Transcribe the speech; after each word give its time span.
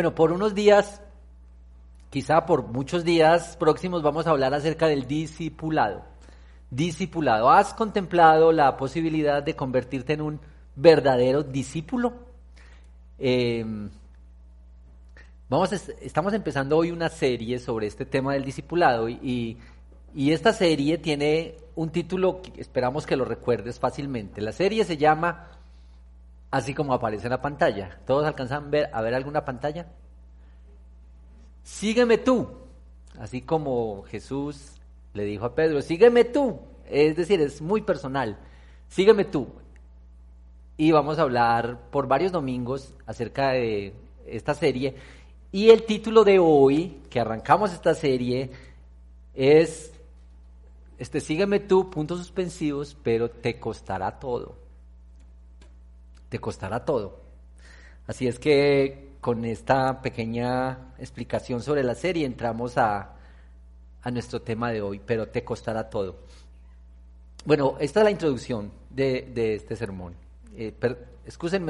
Bueno, 0.00 0.14
por 0.14 0.32
unos 0.32 0.54
días, 0.54 1.02
quizá 2.08 2.46
por 2.46 2.68
muchos 2.68 3.04
días 3.04 3.58
próximos, 3.58 4.02
vamos 4.02 4.26
a 4.26 4.30
hablar 4.30 4.54
acerca 4.54 4.86
del 4.86 5.06
discipulado. 5.06 6.04
Discipulado. 6.70 7.50
¿Has 7.50 7.74
contemplado 7.74 8.50
la 8.50 8.78
posibilidad 8.78 9.42
de 9.42 9.54
convertirte 9.54 10.14
en 10.14 10.22
un 10.22 10.40
verdadero 10.74 11.42
discípulo? 11.42 12.14
Eh, 13.18 13.62
vamos 15.50 15.70
estamos 15.70 16.32
empezando 16.32 16.78
hoy 16.78 16.92
una 16.92 17.10
serie 17.10 17.58
sobre 17.58 17.86
este 17.86 18.06
tema 18.06 18.32
del 18.32 18.46
discipulado 18.46 19.06
y, 19.06 19.58
y 20.14 20.32
esta 20.32 20.54
serie 20.54 20.96
tiene 20.96 21.56
un 21.74 21.90
título 21.90 22.40
que 22.40 22.58
esperamos 22.58 23.04
que 23.04 23.16
lo 23.16 23.26
recuerdes 23.26 23.78
fácilmente. 23.78 24.40
La 24.40 24.52
serie 24.52 24.82
se 24.86 24.96
llama 24.96 25.59
así 26.50 26.74
como 26.74 26.94
aparece 26.94 27.26
en 27.26 27.30
la 27.30 27.40
pantalla. 27.42 27.98
¿Todos 28.06 28.26
alcanzan 28.26 28.64
a 28.64 28.68
ver, 28.68 28.90
a 28.92 29.00
ver 29.02 29.14
alguna 29.14 29.44
pantalla? 29.44 29.86
Sígueme 31.62 32.18
tú, 32.18 32.48
así 33.18 33.42
como 33.42 34.02
Jesús 34.04 34.72
le 35.14 35.24
dijo 35.24 35.44
a 35.44 35.54
Pedro, 35.54 35.82
sígueme 35.82 36.24
tú. 36.24 36.60
Es 36.86 37.16
decir, 37.16 37.40
es 37.40 37.60
muy 37.60 37.82
personal. 37.82 38.38
Sígueme 38.88 39.24
tú. 39.24 39.48
Y 40.76 40.92
vamos 40.92 41.18
a 41.18 41.22
hablar 41.22 41.78
por 41.90 42.08
varios 42.08 42.32
domingos 42.32 42.94
acerca 43.06 43.50
de 43.50 43.94
esta 44.26 44.54
serie. 44.54 44.96
Y 45.52 45.70
el 45.70 45.84
título 45.84 46.24
de 46.24 46.38
hoy, 46.38 47.02
que 47.10 47.20
arrancamos 47.20 47.72
esta 47.72 47.94
serie, 47.94 48.50
es 49.34 49.92
este 50.98 51.20
sígueme 51.20 51.60
tú, 51.60 51.90
puntos 51.90 52.18
suspensivos, 52.18 52.96
pero 53.02 53.30
te 53.30 53.58
costará 53.58 54.18
todo 54.18 54.59
te 56.30 56.38
costará 56.38 56.84
todo. 56.86 57.20
Así 58.06 58.26
es 58.26 58.38
que 58.38 59.10
con 59.20 59.44
esta 59.44 60.00
pequeña 60.00 60.94
explicación 60.98 61.62
sobre 61.62 61.82
la 61.82 61.94
serie 61.94 62.24
entramos 62.24 62.78
a, 62.78 63.16
nuestro 64.10 64.40
tema 64.40 64.72
de 64.72 64.80
hoy, 64.80 64.98
pero 65.04 65.28
te 65.28 65.44
costará 65.44 65.90
todo. 65.90 66.20
Bueno, 67.44 67.76
esta 67.78 68.00
es 68.00 68.04
la 68.04 68.10
introducción 68.10 68.72
de, 68.88 69.54
este 69.54 69.76
sermón. 69.76 70.14
Eh, 70.56 70.74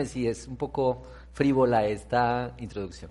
si 0.06 0.28
es 0.28 0.47
un 0.47 0.56
poco 0.56 1.03
frívola 1.33 1.86
esta 1.86 2.55
introducción. 2.58 3.11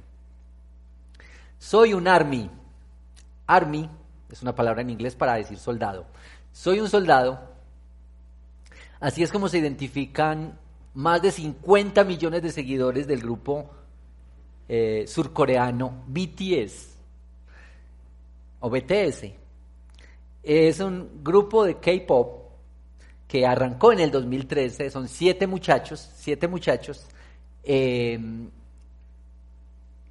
Soy 1.58 1.94
un 1.94 2.08
army. 2.08 2.50
Army 3.46 3.90
es 4.32 4.42
una 4.42 4.56
palabra 4.56 4.82
en 4.82 4.90
inglés 4.90 5.16
para 5.16 5.36
decir 5.36 5.58
soldado. 5.58 6.06
Soy 6.54 6.80
un 6.80 6.90
soldado. 6.90 7.42
Así 9.02 9.24
es 9.24 9.32
como 9.32 9.50
se 9.50 9.58
identifican 9.58 10.58
más 10.94 11.22
de 11.22 11.32
50 11.32 12.04
millones 12.04 12.42
de 12.42 12.52
seguidores 12.52 13.08
del 13.08 13.22
grupo 13.22 13.70
eh, 14.68 15.06
surcoreano 15.08 16.04
BTS 16.08 16.96
o 18.60 18.70
BTS. 18.70 19.32
Es 20.44 20.80
un 20.80 21.24
grupo 21.24 21.64
de 21.64 21.80
K-pop 21.80 22.50
que 23.28 23.46
arrancó 23.46 23.92
en 23.92 24.00
el 24.00 24.12
2013. 24.12 24.90
Son 24.90 25.08
siete 25.08 25.48
muchachos, 25.48 26.12
siete 26.16 26.48
muchachos 26.48 27.06
em, 27.64 28.50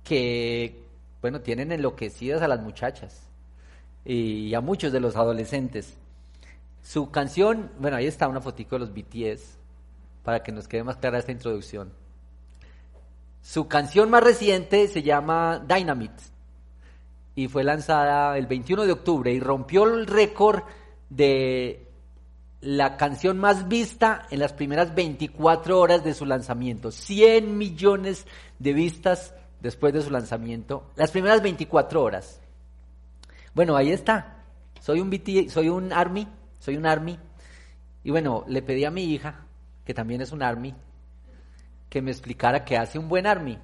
que, 0.04 0.82
bueno, 1.20 1.40
tienen 1.40 1.72
enloquecidas 1.72 2.42
a 2.42 2.48
las 2.48 2.60
muchachas 2.60 3.22
y 4.04 4.54
a 4.54 4.60
muchos 4.60 4.92
de 4.92 5.00
los 5.00 5.16
adolescentes. 5.16 5.94
Su 6.82 7.10
canción, 7.10 7.70
bueno, 7.78 7.96
ahí 7.96 8.06
está 8.06 8.28
una 8.28 8.40
fotico 8.40 8.76
de 8.76 8.80
los 8.80 8.94
BTS 8.94 9.57
para 10.28 10.42
que 10.42 10.52
nos 10.52 10.68
quede 10.68 10.84
más 10.84 10.98
clara 10.98 11.20
esta 11.20 11.32
introducción. 11.32 11.90
Su 13.40 13.66
canción 13.66 14.10
más 14.10 14.22
reciente 14.22 14.86
se 14.88 15.02
llama 15.02 15.64
Dynamite 15.66 16.22
y 17.34 17.48
fue 17.48 17.64
lanzada 17.64 18.36
el 18.36 18.46
21 18.46 18.84
de 18.84 18.92
octubre 18.92 19.32
y 19.32 19.40
rompió 19.40 19.84
el 19.84 20.06
récord 20.06 20.64
de 21.08 21.88
la 22.60 22.98
canción 22.98 23.38
más 23.38 23.68
vista 23.68 24.26
en 24.30 24.40
las 24.40 24.52
primeras 24.52 24.94
24 24.94 25.80
horas 25.80 26.04
de 26.04 26.12
su 26.12 26.26
lanzamiento. 26.26 26.90
100 26.90 27.56
millones 27.56 28.26
de 28.58 28.74
vistas 28.74 29.34
después 29.62 29.94
de 29.94 30.02
su 30.02 30.10
lanzamiento, 30.10 30.90
las 30.96 31.10
primeras 31.10 31.40
24 31.40 32.02
horas. 32.02 32.38
Bueno, 33.54 33.76
ahí 33.76 33.92
está. 33.92 34.44
Soy 34.78 35.00
un 35.00 35.08
BT, 35.08 35.48
soy 35.48 35.70
un 35.70 35.90
Army, 35.90 36.28
soy 36.58 36.76
un 36.76 36.84
Army. 36.84 37.18
Y 38.04 38.10
bueno, 38.10 38.44
le 38.46 38.60
pedí 38.60 38.84
a 38.84 38.90
mi 38.90 39.04
hija 39.04 39.46
que 39.88 39.94
también 39.94 40.20
es 40.20 40.32
un 40.32 40.42
army, 40.42 40.74
que 41.88 42.02
me 42.02 42.10
explicara 42.10 42.62
qué 42.62 42.76
hace 42.76 42.98
un 42.98 43.08
buen 43.08 43.26
army 43.26 43.58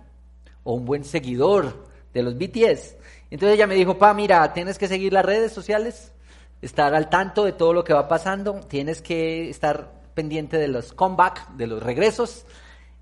o 0.63 0.73
un 0.73 0.87
buen 0.87 1.05
seguidor 1.05 1.87
de 2.15 2.23
los 2.23 2.39
BTS. 2.39 2.97
Entonces 3.31 3.57
ella 3.57 3.67
me 3.67 3.75
dijo, 3.75 3.99
pa, 3.99 4.15
mira, 4.15 4.51
tienes 4.55 4.79
que 4.79 4.89
seguir 4.89 5.13
las 5.13 5.27
redes 5.27 5.53
sociales, 5.53 6.15
estar 6.63 6.95
al 6.95 7.11
tanto 7.11 7.45
de 7.45 7.53
todo 7.53 7.75
lo 7.75 7.85
que 7.85 7.93
va 7.93 8.09
pasando, 8.09 8.55
tienes 8.61 9.03
que 9.03 9.51
estar 9.51 10.01
pendiente 10.15 10.57
de 10.57 10.69
los 10.69 10.95
comeback, 10.95 11.51
de 11.57 11.67
los 11.67 11.83
regresos, 11.83 12.47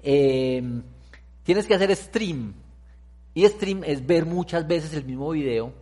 em, 0.02 0.82
tienes 1.44 1.68
que 1.68 1.74
hacer 1.74 1.94
stream. 1.94 2.54
Y 3.34 3.46
stream 3.46 3.84
es 3.84 4.04
ver 4.04 4.26
muchas 4.26 4.66
veces 4.66 4.94
el 4.94 5.04
mismo 5.04 5.30
video 5.30 5.72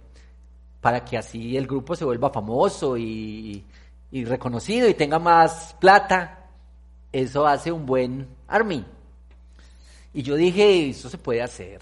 para 0.83 1.07
que 1.07 1.17
así 1.17 1.57
el 1.57 1.67
grupo 1.67 1.97
se 1.97 2.05
vuelva 2.05 2.29
famoso 2.29 2.99
y, 2.99 3.65
y 4.11 4.25
reconocido 4.27 4.87
y 4.91 4.93
tenga 4.93 5.19
más 5.19 5.75
plata 5.81 6.40
eso 7.13 7.47
hace 7.47 7.73
un 7.73 7.87
buen 7.87 8.29
army. 8.47 8.85
Y 10.13 10.23
yo 10.23 10.37
dije, 10.37 10.89
eso 10.89 11.09
se 11.09 11.19
puede 11.19 11.43
hacer. 11.43 11.81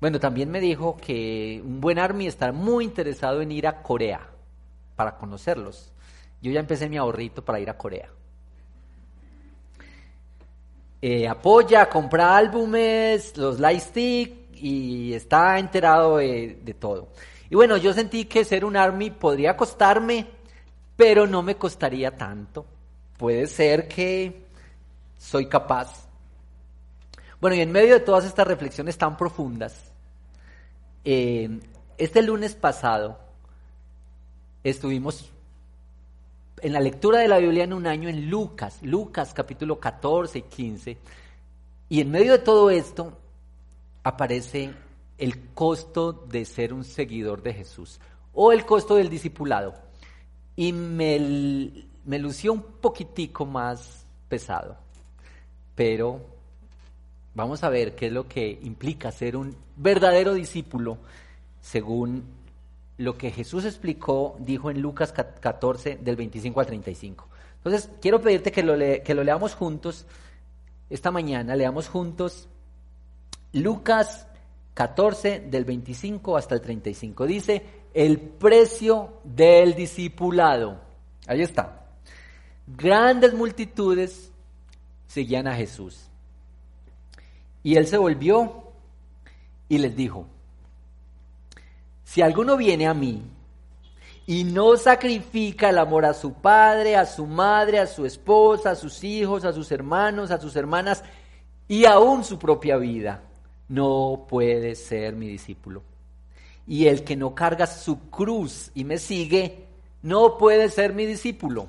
Bueno, 0.00 0.20
también 0.20 0.50
me 0.50 0.60
dijo 0.60 0.96
que 0.96 1.60
un 1.64 1.80
buen 1.80 1.98
army 1.98 2.26
está 2.26 2.52
muy 2.52 2.84
interesado 2.84 3.40
en 3.40 3.50
ir 3.50 3.66
a 3.66 3.82
Corea 3.82 4.20
para 4.96 5.16
conocerlos. 5.16 5.92
Yo 6.40 6.52
ya 6.52 6.60
empecé 6.60 6.88
mi 6.88 6.96
ahorrito 6.96 7.44
para 7.44 7.58
ir 7.58 7.68
a 7.68 7.76
Corea. 7.76 8.08
Eh, 11.00 11.28
apoya, 11.28 11.88
compra 11.88 12.36
álbumes, 12.36 13.36
los 13.36 13.60
lightstick 13.60 14.52
y 14.54 15.12
está 15.14 15.58
enterado 15.58 16.18
de, 16.18 16.60
de 16.62 16.74
todo. 16.74 17.08
Y 17.50 17.56
bueno, 17.56 17.76
yo 17.76 17.92
sentí 17.92 18.24
que 18.24 18.44
ser 18.44 18.64
un 18.64 18.76
army 18.76 19.10
podría 19.10 19.56
costarme, 19.56 20.26
pero 20.96 21.26
no 21.26 21.42
me 21.42 21.56
costaría 21.56 22.16
tanto 22.16 22.66
puede 23.18 23.46
ser 23.46 23.88
que 23.88 24.46
soy 25.18 25.46
capaz. 25.46 26.08
Bueno, 27.40 27.56
y 27.56 27.60
en 27.60 27.70
medio 27.70 27.94
de 27.94 28.00
todas 28.00 28.24
estas 28.24 28.46
reflexiones 28.46 28.96
tan 28.96 29.16
profundas, 29.16 29.92
este 31.04 32.22
lunes 32.22 32.54
pasado 32.54 33.18
estuvimos 34.64 35.30
en 36.60 36.72
la 36.72 36.80
lectura 36.80 37.20
de 37.20 37.28
la 37.28 37.38
Biblia 37.38 37.64
en 37.64 37.72
un 37.72 37.86
año 37.86 38.08
en 38.08 38.28
Lucas, 38.28 38.78
Lucas 38.82 39.32
capítulo 39.34 39.78
14 39.78 40.38
y 40.38 40.42
15, 40.42 40.98
y 41.88 42.00
en 42.00 42.10
medio 42.10 42.32
de 42.32 42.38
todo 42.38 42.70
esto 42.70 43.16
aparece 44.02 44.72
el 45.16 45.52
costo 45.54 46.12
de 46.12 46.44
ser 46.44 46.72
un 46.72 46.84
seguidor 46.84 47.42
de 47.42 47.54
Jesús 47.54 48.00
o 48.32 48.52
el 48.52 48.64
costo 48.64 48.96
del 48.96 49.08
discipulado. 49.08 49.74
Y 50.56 50.72
me 50.72 51.86
me 52.08 52.18
lució 52.18 52.54
un 52.54 52.62
poquitico 52.62 53.44
más 53.44 54.06
pesado, 54.30 54.78
pero 55.74 56.22
vamos 57.34 57.62
a 57.62 57.68
ver 57.68 57.94
qué 57.94 58.06
es 58.06 58.12
lo 58.12 58.26
que 58.26 58.58
implica 58.62 59.12
ser 59.12 59.36
un 59.36 59.54
verdadero 59.76 60.32
discípulo 60.32 60.96
según 61.60 62.24
lo 62.96 63.18
que 63.18 63.30
Jesús 63.30 63.66
explicó, 63.66 64.36
dijo 64.38 64.70
en 64.70 64.80
Lucas 64.80 65.12
14 65.12 65.98
del 65.98 66.16
25 66.16 66.60
al 66.60 66.66
35. 66.66 67.28
Entonces, 67.56 67.90
quiero 68.00 68.22
pedirte 68.22 68.52
que 68.52 68.62
lo, 68.62 68.78
que 68.78 69.14
lo 69.14 69.22
leamos 69.22 69.54
juntos 69.54 70.06
esta 70.88 71.10
mañana, 71.10 71.54
leamos 71.56 71.88
juntos 71.88 72.48
Lucas 73.52 74.26
14 74.72 75.40
del 75.40 75.66
25 75.66 76.38
hasta 76.38 76.54
el 76.54 76.62
35. 76.62 77.26
Dice, 77.26 77.62
el 77.92 78.18
precio 78.18 79.20
del 79.24 79.74
discipulado. 79.74 80.80
Ahí 81.26 81.42
está 81.42 81.78
grandes 82.76 83.34
multitudes 83.34 84.30
seguían 85.06 85.46
a 85.46 85.54
Jesús. 85.54 86.08
Y 87.62 87.76
él 87.76 87.86
se 87.86 87.98
volvió 87.98 88.64
y 89.68 89.78
les 89.78 89.96
dijo, 89.96 90.26
si 92.04 92.22
alguno 92.22 92.56
viene 92.56 92.86
a 92.86 92.94
mí 92.94 93.22
y 94.26 94.44
no 94.44 94.76
sacrifica 94.76 95.70
el 95.70 95.78
amor 95.78 96.04
a 96.04 96.14
su 96.14 96.34
padre, 96.34 96.96
a 96.96 97.04
su 97.04 97.26
madre, 97.26 97.78
a 97.78 97.86
su 97.86 98.06
esposa, 98.06 98.70
a 98.70 98.74
sus 98.74 99.04
hijos, 99.04 99.44
a 99.44 99.52
sus 99.52 99.70
hermanos, 99.72 100.30
a 100.30 100.40
sus 100.40 100.56
hermanas 100.56 101.02
y 101.66 101.84
aún 101.84 102.24
su 102.24 102.38
propia 102.38 102.76
vida, 102.76 103.22
no 103.68 104.26
puede 104.28 104.74
ser 104.74 105.14
mi 105.14 105.28
discípulo. 105.28 105.82
Y 106.66 106.86
el 106.86 107.04
que 107.04 107.16
no 107.16 107.34
carga 107.34 107.66
su 107.66 108.08
cruz 108.10 108.70
y 108.74 108.84
me 108.84 108.98
sigue, 108.98 109.66
no 110.02 110.38
puede 110.38 110.70
ser 110.70 110.94
mi 110.94 111.04
discípulo. 111.04 111.68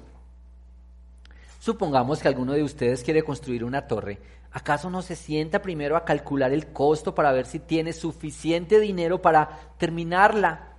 Supongamos 1.69 2.19
que 2.19 2.27
alguno 2.27 2.53
de 2.53 2.63
ustedes 2.63 3.03
quiere 3.03 3.21
construir 3.21 3.63
una 3.63 3.85
torre. 3.85 4.17
¿Acaso 4.51 4.89
no 4.89 5.03
se 5.03 5.15
sienta 5.15 5.61
primero 5.61 5.95
a 5.95 6.03
calcular 6.03 6.51
el 6.51 6.73
costo 6.73 7.13
para 7.13 7.31
ver 7.31 7.45
si 7.45 7.59
tiene 7.59 7.93
suficiente 7.93 8.79
dinero 8.79 9.21
para 9.21 9.75
terminarla? 9.77 10.77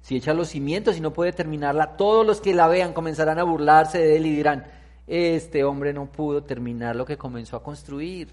Si 0.00 0.16
echa 0.16 0.32
los 0.32 0.48
cimientos 0.48 0.96
y 0.96 1.02
no 1.02 1.12
puede 1.12 1.34
terminarla, 1.34 1.98
todos 1.98 2.26
los 2.26 2.40
que 2.40 2.54
la 2.54 2.66
vean 2.66 2.94
comenzarán 2.94 3.40
a 3.40 3.42
burlarse 3.42 3.98
de 3.98 4.16
él 4.16 4.24
y 4.24 4.36
dirán, 4.36 4.64
este 5.06 5.64
hombre 5.64 5.92
no 5.92 6.06
pudo 6.10 6.44
terminar 6.44 6.96
lo 6.96 7.04
que 7.04 7.18
comenzó 7.18 7.56
a 7.56 7.62
construir. 7.62 8.30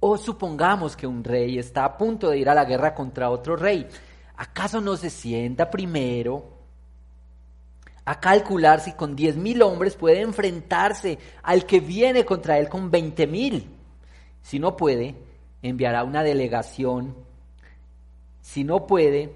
O 0.00 0.18
supongamos 0.18 0.96
que 0.96 1.06
un 1.06 1.22
rey 1.22 1.60
está 1.60 1.84
a 1.84 1.96
punto 1.96 2.30
de 2.30 2.38
ir 2.38 2.48
a 2.48 2.56
la 2.56 2.64
guerra 2.64 2.92
contra 2.92 3.30
otro 3.30 3.54
rey. 3.54 3.86
¿Acaso 4.36 4.80
no 4.80 4.96
se 4.96 5.10
sienta 5.10 5.70
primero 5.70 6.55
a 8.06 8.20
calcular 8.20 8.80
si 8.80 8.92
con 8.92 9.14
diez 9.16 9.36
mil 9.36 9.60
hombres 9.62 9.96
puede 9.96 10.20
enfrentarse 10.20 11.18
al 11.42 11.66
que 11.66 11.80
viene 11.80 12.24
contra 12.24 12.58
él 12.58 12.68
con 12.68 12.90
veinte 12.90 13.26
mil? 13.26 13.68
Si 14.42 14.58
no 14.58 14.76
puede, 14.76 15.16
enviará 15.60 16.04
una 16.04 16.22
delegación. 16.22 17.14
Si 18.40 18.62
no 18.62 18.86
puede, 18.86 19.34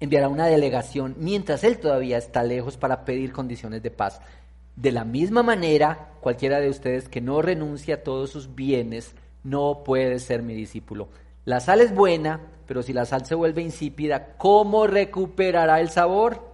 enviará 0.00 0.28
una 0.28 0.46
delegación 0.46 1.16
mientras 1.18 1.64
él 1.64 1.78
todavía 1.78 2.18
está 2.18 2.42
lejos 2.42 2.76
para 2.76 3.06
pedir 3.06 3.32
condiciones 3.32 3.82
de 3.82 3.90
paz. 3.90 4.20
De 4.76 4.92
la 4.92 5.04
misma 5.04 5.42
manera, 5.42 6.10
cualquiera 6.20 6.60
de 6.60 6.68
ustedes 6.68 7.08
que 7.08 7.22
no 7.22 7.40
renuncie 7.40 7.94
a 7.94 8.02
todos 8.02 8.30
sus 8.30 8.54
bienes 8.54 9.14
no 9.44 9.82
puede 9.82 10.18
ser 10.18 10.42
mi 10.42 10.54
discípulo. 10.54 11.08
La 11.46 11.60
sal 11.60 11.80
es 11.80 11.94
buena, 11.94 12.40
pero 12.66 12.82
si 12.82 12.92
la 12.92 13.06
sal 13.06 13.24
se 13.24 13.34
vuelve 13.34 13.62
insípida, 13.62 14.36
¿cómo 14.36 14.86
recuperará 14.86 15.80
el 15.80 15.90
sabor? 15.90 16.53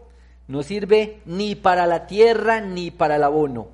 No 0.50 0.64
sirve 0.64 1.22
ni 1.26 1.54
para 1.54 1.86
la 1.86 2.08
tierra 2.08 2.60
ni 2.60 2.90
para 2.90 3.14
el 3.14 3.22
abono. 3.22 3.68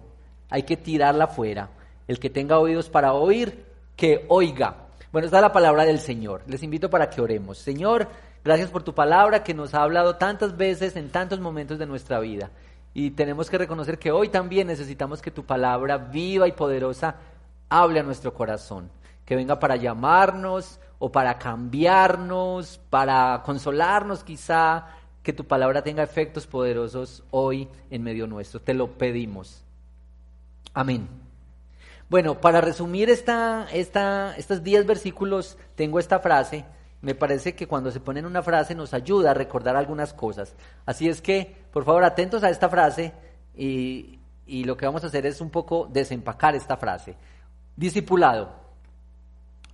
Hay 0.51 0.65
que 0.65 0.77
tirarla 0.77 1.27
fuera. 1.27 1.71
El 2.07 2.21
que 2.21 2.29
tenga 2.29 2.59
oídos 2.59 2.91
para 2.91 3.15
oír, 3.15 3.65
que 3.97 4.27
oiga. 4.29 4.77
Bueno, 5.11 5.25
esta 5.25 5.39
es 5.39 5.43
la 5.43 5.55
palabra 5.55 5.87
del 5.87 6.01
Señor. 6.01 6.43
Les 6.47 6.63
invito 6.63 6.91
para 6.91 7.09
que 7.09 7.23
oremos. 7.23 7.57
Señor, 7.57 8.09
gracias 8.45 8.69
por 8.69 8.83
tu 8.83 8.95
palabra 8.95 9.43
que 9.43 9.55
nos 9.55 9.73
ha 9.73 9.85
hablado 9.85 10.17
tantas 10.17 10.59
veces 10.59 10.97
en 10.97 11.09
tantos 11.09 11.41
momentos 11.41 11.79
de 11.79 11.87
nuestra 11.87 12.21
vida. 12.21 12.51
Y 12.93 13.13
tenemos 13.13 13.49
que 13.49 13.57
reconocer 13.57 13.99
que 13.99 14.13
hoy 14.13 14.29
también 14.29 14.67
necesitamos 14.67 15.23
que 15.23 15.31
tu 15.31 15.47
palabra 15.47 15.97
viva 15.97 16.47
y 16.47 16.53
poderosa 16.53 17.17
hable 17.71 18.01
a 18.01 18.03
nuestro 18.03 18.35
corazón. 18.35 18.91
Que 19.25 19.35
venga 19.35 19.59
para 19.59 19.77
llamarnos 19.77 20.79
o 20.99 21.11
para 21.11 21.39
cambiarnos, 21.39 22.79
para 22.91 23.43
consolarnos 23.47 24.23
quizá. 24.23 24.89
Que 25.27 25.33
tu 25.33 25.43
palabra 25.43 25.83
tenga 25.83 26.05
efectos 26.05 26.47
poderosos 26.47 27.25
hoy 27.33 27.67
en 27.91 28.05
medio 28.05 28.29
nuestro. 28.29 28.61
Te 28.61 28.75
lo 28.75 28.93
pedimos. 28.97 29.65
Amén. 30.73 31.09
Bueno, 32.09 32.41
para 32.41 32.61
resumir 32.61 33.11
esta, 33.11 33.67
esta, 33.73 34.37
estos 34.37 34.63
10 34.63 34.87
versículos, 34.87 35.59
tengo 35.75 35.99
esta 35.99 36.21
frase 36.21 36.65
me 37.01 37.17
parece 37.17 37.57
que 37.57 37.67
cuando 37.67 37.91
se 37.91 37.99
pone 37.99 38.21
en 38.21 38.27
una 38.27 38.43
frase 38.43 38.77
nos 38.77 38.95
ayuda 38.95 39.33
a 39.33 39.35
recordar 39.35 39.75
algunas 39.75 40.15
cosas. 40.15 40.55
Así 40.85 41.09
es 41.09 41.21
que, 41.21 41.57
por 41.73 41.85
favor, 41.85 42.05
atentos 42.05 42.45
a 42.45 42.51
esta 42.51 42.69
frase 42.69 43.13
y, 43.57 44.21
y 44.47 44.63
lo 44.63 44.77
que 44.77 44.87
vamos 44.87 45.03
a 45.03 45.09
hacer 45.09 45.27
es 45.27 45.41
un 45.41 45.51
poco 45.51 45.89
desempacar 45.93 46.55
esta 46.55 46.77
frase. 46.77 47.17
Discipulado. 47.75 48.55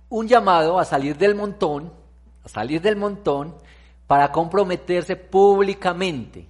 Un 0.09 0.27
llamado 0.27 0.79
a 0.79 0.85
salir 0.85 1.15
del 1.15 1.35
montón, 1.35 1.93
a 2.43 2.49
salir 2.49 2.81
del 2.81 2.95
montón 2.95 3.55
para 4.13 4.31
comprometerse 4.31 5.15
públicamente, 5.15 6.45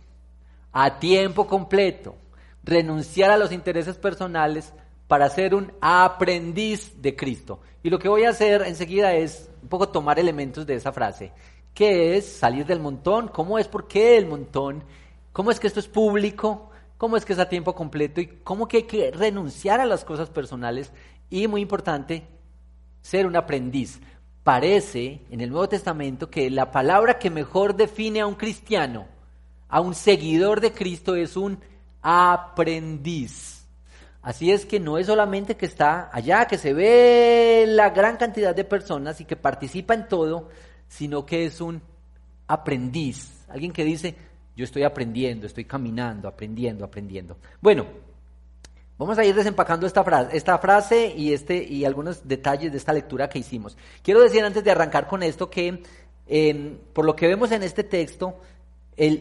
a 0.73 0.99
tiempo 0.99 1.47
completo, 1.47 2.13
renunciar 2.61 3.31
a 3.31 3.37
los 3.37 3.53
intereses 3.53 3.95
personales 3.95 4.73
para 5.07 5.29
ser 5.29 5.55
un 5.55 5.71
aprendiz 5.79 7.01
de 7.01 7.15
Cristo. 7.15 7.61
Y 7.81 7.89
lo 7.89 7.99
que 7.99 8.09
voy 8.09 8.25
a 8.25 8.31
hacer 8.31 8.63
enseguida 8.63 9.13
es 9.13 9.49
un 9.61 9.69
poco 9.69 9.87
tomar 9.87 10.19
elementos 10.19 10.65
de 10.65 10.75
esa 10.75 10.91
frase. 10.91 11.31
¿Qué 11.73 12.17
es 12.17 12.27
salir 12.27 12.65
del 12.65 12.81
montón? 12.81 13.29
¿Cómo 13.29 13.57
es? 13.57 13.69
¿Por 13.69 13.87
qué 13.87 14.17
el 14.17 14.25
montón? 14.25 14.83
¿Cómo 15.31 15.49
es 15.49 15.57
que 15.57 15.67
esto 15.67 15.79
es 15.79 15.87
público? 15.87 16.69
¿Cómo 16.97 17.15
es 17.15 17.23
que 17.23 17.31
es 17.31 17.39
a 17.39 17.47
tiempo 17.47 17.73
completo? 17.73 18.19
¿Y 18.19 18.27
cómo 18.43 18.67
que 18.67 18.75
hay 18.75 18.83
que 18.83 19.11
renunciar 19.11 19.79
a 19.79 19.85
las 19.85 20.03
cosas 20.03 20.29
personales? 20.29 20.91
Y 21.29 21.47
muy 21.47 21.61
importante, 21.61 22.27
ser 23.01 23.25
un 23.25 23.37
aprendiz. 23.37 24.01
Parece 24.43 25.21
en 25.29 25.41
el 25.41 25.49
Nuevo 25.49 25.69
Testamento 25.69 26.29
que 26.29 26.49
la 26.49 26.71
palabra 26.71 27.17
que 27.17 27.29
mejor 27.29 27.75
define 27.75 28.21
a 28.21 28.27
un 28.27 28.35
cristiano, 28.35 29.07
a 29.69 29.79
un 29.79 29.95
seguidor 29.95 30.59
de 30.59 30.73
Cristo, 30.73 31.15
es 31.15 31.37
un 31.37 31.59
aprendiz. 32.01 33.65
Así 34.21 34.51
es 34.51 34.65
que 34.65 34.79
no 34.79 34.97
es 34.97 35.07
solamente 35.07 35.55
que 35.55 35.65
está 35.65 36.09
allá, 36.11 36.45
que 36.45 36.57
se 36.57 36.73
ve 36.73 37.65
la 37.67 37.89
gran 37.89 38.17
cantidad 38.17 38.53
de 38.53 38.63
personas 38.63 39.19
y 39.21 39.25
que 39.25 39.35
participa 39.35 39.93
en 39.93 40.07
todo, 40.07 40.49
sino 40.87 41.25
que 41.25 41.45
es 41.45 41.59
un 41.59 41.81
aprendiz, 42.47 43.45
alguien 43.49 43.71
que 43.71 43.83
dice, 43.83 44.15
yo 44.55 44.63
estoy 44.63 44.83
aprendiendo, 44.83 45.47
estoy 45.47 45.65
caminando, 45.65 46.27
aprendiendo, 46.27 46.85
aprendiendo. 46.85 47.37
Bueno, 47.61 47.85
vamos 48.97 49.17
a 49.17 49.25
ir 49.25 49.35
desempacando 49.35 49.85
esta 49.87 50.03
frase, 50.03 50.35
esta 50.37 50.57
frase 50.57 51.13
y, 51.15 51.33
este, 51.33 51.63
y 51.63 51.85
algunos 51.85 52.27
detalles 52.27 52.71
de 52.71 52.77
esta 52.77 52.93
lectura 52.93 53.29
que 53.29 53.39
hicimos. 53.39 53.77
Quiero 54.01 54.21
decir 54.21 54.43
antes 54.43 54.63
de 54.63 54.71
arrancar 54.71 55.07
con 55.07 55.23
esto 55.23 55.49
que, 55.49 55.83
por 56.93 57.05
lo 57.05 57.15
que 57.15 57.27
vemos 57.27 57.51
en 57.51 57.63
este 57.63 57.83
texto, 57.83 58.39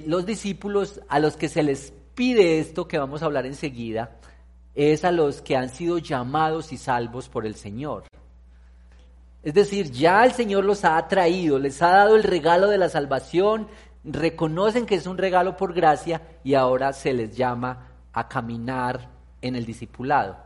los 0.07 0.27
discípulos 0.27 1.01
a 1.09 1.19
los 1.19 1.37
que 1.37 1.49
se 1.49 1.63
les 1.63 1.93
pide 2.15 2.59
esto 2.59 2.87
que 2.87 2.99
vamos 2.99 3.23
a 3.23 3.27
hablar 3.27 3.47
enseguida, 3.47 4.17
es 4.75 5.05
a 5.05 5.13
los 5.13 5.43
que 5.43 5.57
han 5.57 5.69
sido 5.69 5.99
llamados 5.99 6.73
y 6.73 6.79
salvos 6.79 7.29
por 7.29 7.47
el 7.47 7.55
Señor. 7.55 8.05
Es 9.43 9.55
decir, 9.55 9.91
ya 9.91 10.25
el 10.25 10.33
Señor 10.33 10.65
los 10.65 10.85
ha 10.85 11.09
traído, 11.09 11.59
les 11.59 11.83
ha 11.83 11.89
dado 11.89 12.17
el 12.17 12.23
regalo 12.23 12.69
de 12.69 12.79
la 12.79 12.89
salvación, 12.89 13.69
reconocen 14.05 14.87
que 14.87 14.95
es 14.95 15.07
un 15.07 15.19
regalo 15.19 15.57
por 15.57 15.75
gracia 15.75 16.23
y 16.45 16.55
ahora 16.55 16.93
se 16.93 17.13
les 17.13 17.37
llama 17.37 17.89
a 18.13 18.29
caminar 18.29 19.09
en 19.43 19.57
el 19.57 19.67
discipulado. 19.67 20.39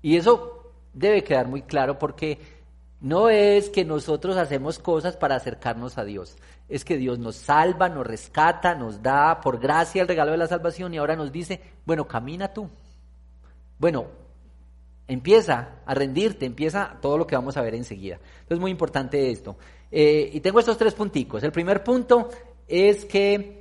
Y 0.00 0.16
eso 0.16 0.72
debe 0.92 1.24
quedar 1.24 1.48
muy 1.48 1.62
claro 1.62 1.98
porque 1.98 2.38
no 3.00 3.28
es 3.28 3.68
que 3.68 3.84
nosotros 3.84 4.36
hacemos 4.36 4.78
cosas 4.78 5.16
para 5.16 5.36
acercarnos 5.36 5.98
a 5.98 6.04
Dios, 6.04 6.36
es 6.68 6.84
que 6.84 6.96
Dios 6.96 7.18
nos 7.18 7.36
salva, 7.36 7.88
nos 7.88 8.06
rescata, 8.06 8.74
nos 8.74 9.02
da 9.02 9.40
por 9.40 9.60
gracia 9.60 10.02
el 10.02 10.08
regalo 10.08 10.32
de 10.32 10.38
la 10.38 10.46
salvación 10.46 10.94
y 10.94 10.98
ahora 10.98 11.14
nos 11.14 11.30
dice, 11.30 11.60
bueno, 11.84 12.08
camina 12.08 12.52
tú. 12.52 12.70
Bueno, 13.78 14.06
empieza 15.06 15.80
a 15.84 15.94
rendirte, 15.94 16.46
empieza 16.46 16.98
todo 17.00 17.18
lo 17.18 17.26
que 17.26 17.36
vamos 17.36 17.56
a 17.56 17.62
ver 17.62 17.74
enseguida. 17.74 18.18
Entonces, 18.40 18.58
muy 18.58 18.70
importante 18.70 19.30
esto. 19.30 19.56
Eh, 19.90 20.30
y 20.32 20.40
tengo 20.40 20.58
estos 20.58 20.78
tres 20.78 20.94
punticos. 20.94 21.42
El 21.42 21.52
primer 21.52 21.84
punto 21.84 22.30
es 22.66 23.04
que 23.04 23.55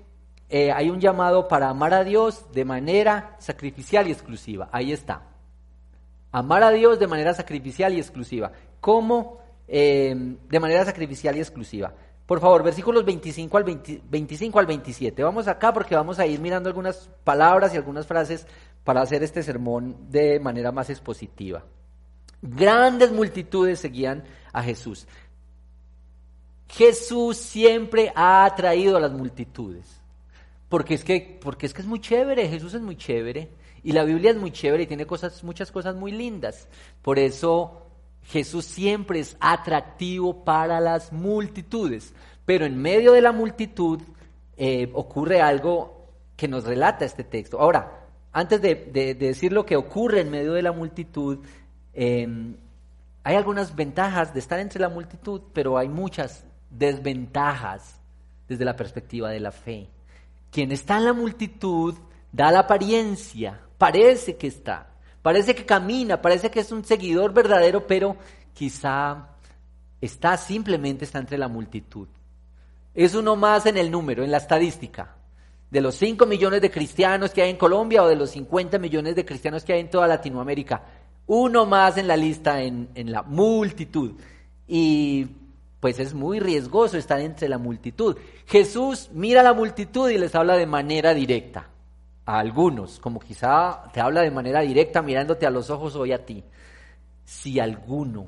eh, 0.50 0.72
hay 0.72 0.90
un 0.90 1.00
llamado 1.00 1.48
para 1.48 1.70
amar 1.70 1.94
a 1.94 2.04
Dios 2.04 2.46
de 2.54 2.66
manera 2.66 3.36
sacrificial 3.40 4.08
y 4.08 4.12
exclusiva. 4.12 4.70
Ahí 4.72 4.92
está. 4.92 5.24
Amar 6.32 6.64
a 6.64 6.72
Dios 6.72 7.00
de 7.00 7.08
manera 7.08 7.34
sacrificial 7.34 7.94
y 7.94 8.00
exclusiva. 8.00 8.52
¿Cómo? 8.80 9.40
Eh, 9.68 10.14
de 10.48 10.60
manera 10.60 10.86
sacrificial 10.86 11.36
y 11.36 11.40
exclusiva. 11.40 11.94
Por 12.26 12.40
favor, 12.40 12.64
versículos 12.64 13.06
25 13.06 13.58
al, 13.58 13.64
25 13.64 14.60
al 14.60 14.66
27. 14.66 15.24
Vamos 15.24 15.48
acá 15.48 15.72
porque 15.74 15.96
vamos 15.96 16.20
a 16.20 16.26
ir 16.26 16.40
mirando 16.40 16.70
algunas 16.70 17.10
palabras 17.24 17.74
y 17.74 17.78
algunas 17.78 18.08
frases 18.08 18.48
para 18.84 19.02
hacer 19.02 19.24
este 19.24 19.44
sermón 19.44 20.10
de 20.10 20.40
manera 20.40 20.72
más 20.72 20.90
expositiva. 20.90 21.64
Grandes 22.42 23.12
multitudes 23.12 23.80
seguían 23.80 24.24
a 24.54 24.62
Jesús. 24.62 25.08
Jesús 26.68 27.38
siempre 27.38 28.12
ha 28.16 28.46
atraído 28.46 28.98
a 28.98 29.00
las 29.00 29.12
multitudes. 29.12 30.02
Porque 30.70 30.96
es, 30.96 31.04
que, 31.04 31.40
porque 31.42 31.66
es 31.66 31.74
que 31.74 31.82
es 31.82 31.88
muy 31.88 32.00
chévere, 32.00 32.48
Jesús 32.50 32.74
es 32.74 32.82
muy 32.82 32.96
chévere. 32.96 33.50
Y 33.84 33.92
la 33.92 34.04
Biblia 34.04 34.32
es 34.32 34.38
muy 34.38 34.52
chévere 34.52 34.84
y 34.84 34.88
tiene 34.88 35.06
cosas, 35.06 35.44
muchas 35.44 35.72
cosas 35.72 35.96
muy 35.96 36.12
lindas. 36.12 36.68
Por 37.02 37.20
eso 37.20 37.88
Jesús 38.24 38.66
siempre 38.66 39.20
es 39.20 39.38
atractivo 39.40 40.44
para 40.44 40.80
las 40.80 41.14
multitudes, 41.14 42.14
pero 42.46 42.66
en 42.66 42.82
medio 42.82 43.12
de 43.12 43.22
la 43.22 43.32
multitud 43.32 44.02
eh, 44.58 44.90
ocurre 44.94 45.42
algo 45.42 46.10
que 46.36 46.48
nos 46.48 46.64
relata 46.64 47.06
este 47.06 47.24
texto. 47.24 47.60
Ahora, 47.60 48.08
antes 48.34 48.62
de, 48.62 49.16
decir 49.18 49.54
lo 49.54 49.66
que 49.66 49.76
ocurre 49.76 50.22
en 50.22 50.32
medio 50.32 50.54
de 50.54 50.64
la 50.64 50.72
multitud, 50.72 51.40
Em, 51.96 52.58
hay 53.24 53.36
algunas 53.38 53.74
ventajas 53.74 54.34
de 54.34 54.40
estar 54.40 54.60
entre 54.60 54.82
la 54.82 54.90
multitud, 54.90 55.42
pero 55.54 55.78
hay 55.78 55.88
muchas 55.88 56.46
desventajas 56.70 58.02
desde 58.48 58.66
la 58.66 58.76
perspectiva 58.76 59.30
de 59.30 59.40
la 59.40 59.52
fe. 59.52 59.90
Quien 60.56 60.72
está 60.72 60.96
en 61.00 61.04
la 61.04 61.12
multitud 61.12 61.96
da 62.32 62.50
la 62.50 62.60
apariencia, 62.60 63.60
parece 63.78 64.38
que 64.38 64.48
está, 64.48 64.88
parece 65.22 65.54
que 65.54 65.66
camina, 65.66 66.22
parece 66.22 66.50
que 66.50 66.62
es 66.62 66.72
un 66.72 66.86
seguidor 66.86 67.34
verdadero, 67.34 67.86
pero 67.86 68.16
quizá 68.54 69.36
está 70.00 70.38
simplemente 70.38 71.04
está 71.04 71.20
entre 71.20 71.38
la 71.38 71.50
multitud. 71.50 72.08
Es 72.94 73.16
uno 73.16 73.36
más 73.36 73.66
en 73.66 73.76
el 73.76 73.92
número, 73.92 74.24
en 74.24 74.32
la 74.32 74.38
estadística. 74.38 75.18
De 75.70 75.82
los 75.82 75.96
5 75.96 76.26
millones 76.26 76.62
de 76.62 76.72
cristianos 76.72 77.32
que 77.32 77.42
hay 77.42 77.50
en 77.50 77.58
Colombia 77.58 78.02
o 78.02 78.08
de 78.08 78.16
los 78.16 78.30
50 78.30 78.80
millones 78.80 79.14
de 79.14 79.26
cristianos 79.26 79.66
que 79.66 79.74
hay 79.74 79.82
en 79.82 79.90
toda 79.90 80.08
Latinoamérica, 80.08 80.84
uno 81.28 81.66
más 81.66 81.98
en 81.98 82.08
la 82.08 82.16
lista, 82.16 82.62
en, 82.62 82.92
en 82.96 83.12
la 83.12 83.24
multitud. 83.24 84.14
Y 84.70 85.28
pues 85.86 86.00
es 86.00 86.16
muy 86.16 86.40
riesgoso 86.40 86.98
estar 86.98 87.22
entre 87.22 87.48
la 87.48 87.60
multitud. 87.60 88.18
Jesús 88.48 89.12
mira 89.14 89.42
a 89.42 89.44
la 89.44 89.54
multitud 89.54 90.10
y 90.10 90.18
les 90.18 90.34
habla 90.34 90.58
de 90.58 90.66
manera 90.66 91.14
directa. 91.14 91.70
A 92.26 92.40
algunos, 92.40 93.00
como 93.00 93.20
quizá 93.20 93.84
te 93.94 94.02
habla 94.02 94.22
de 94.22 94.32
manera 94.32 94.62
directa 94.62 95.04
mirándote 95.04 95.46
a 95.46 95.52
los 95.52 95.70
ojos 95.70 95.96
hoy 95.96 96.12
a 96.12 96.26
ti. 96.26 96.44
Si 97.24 97.60
alguno, 97.60 98.26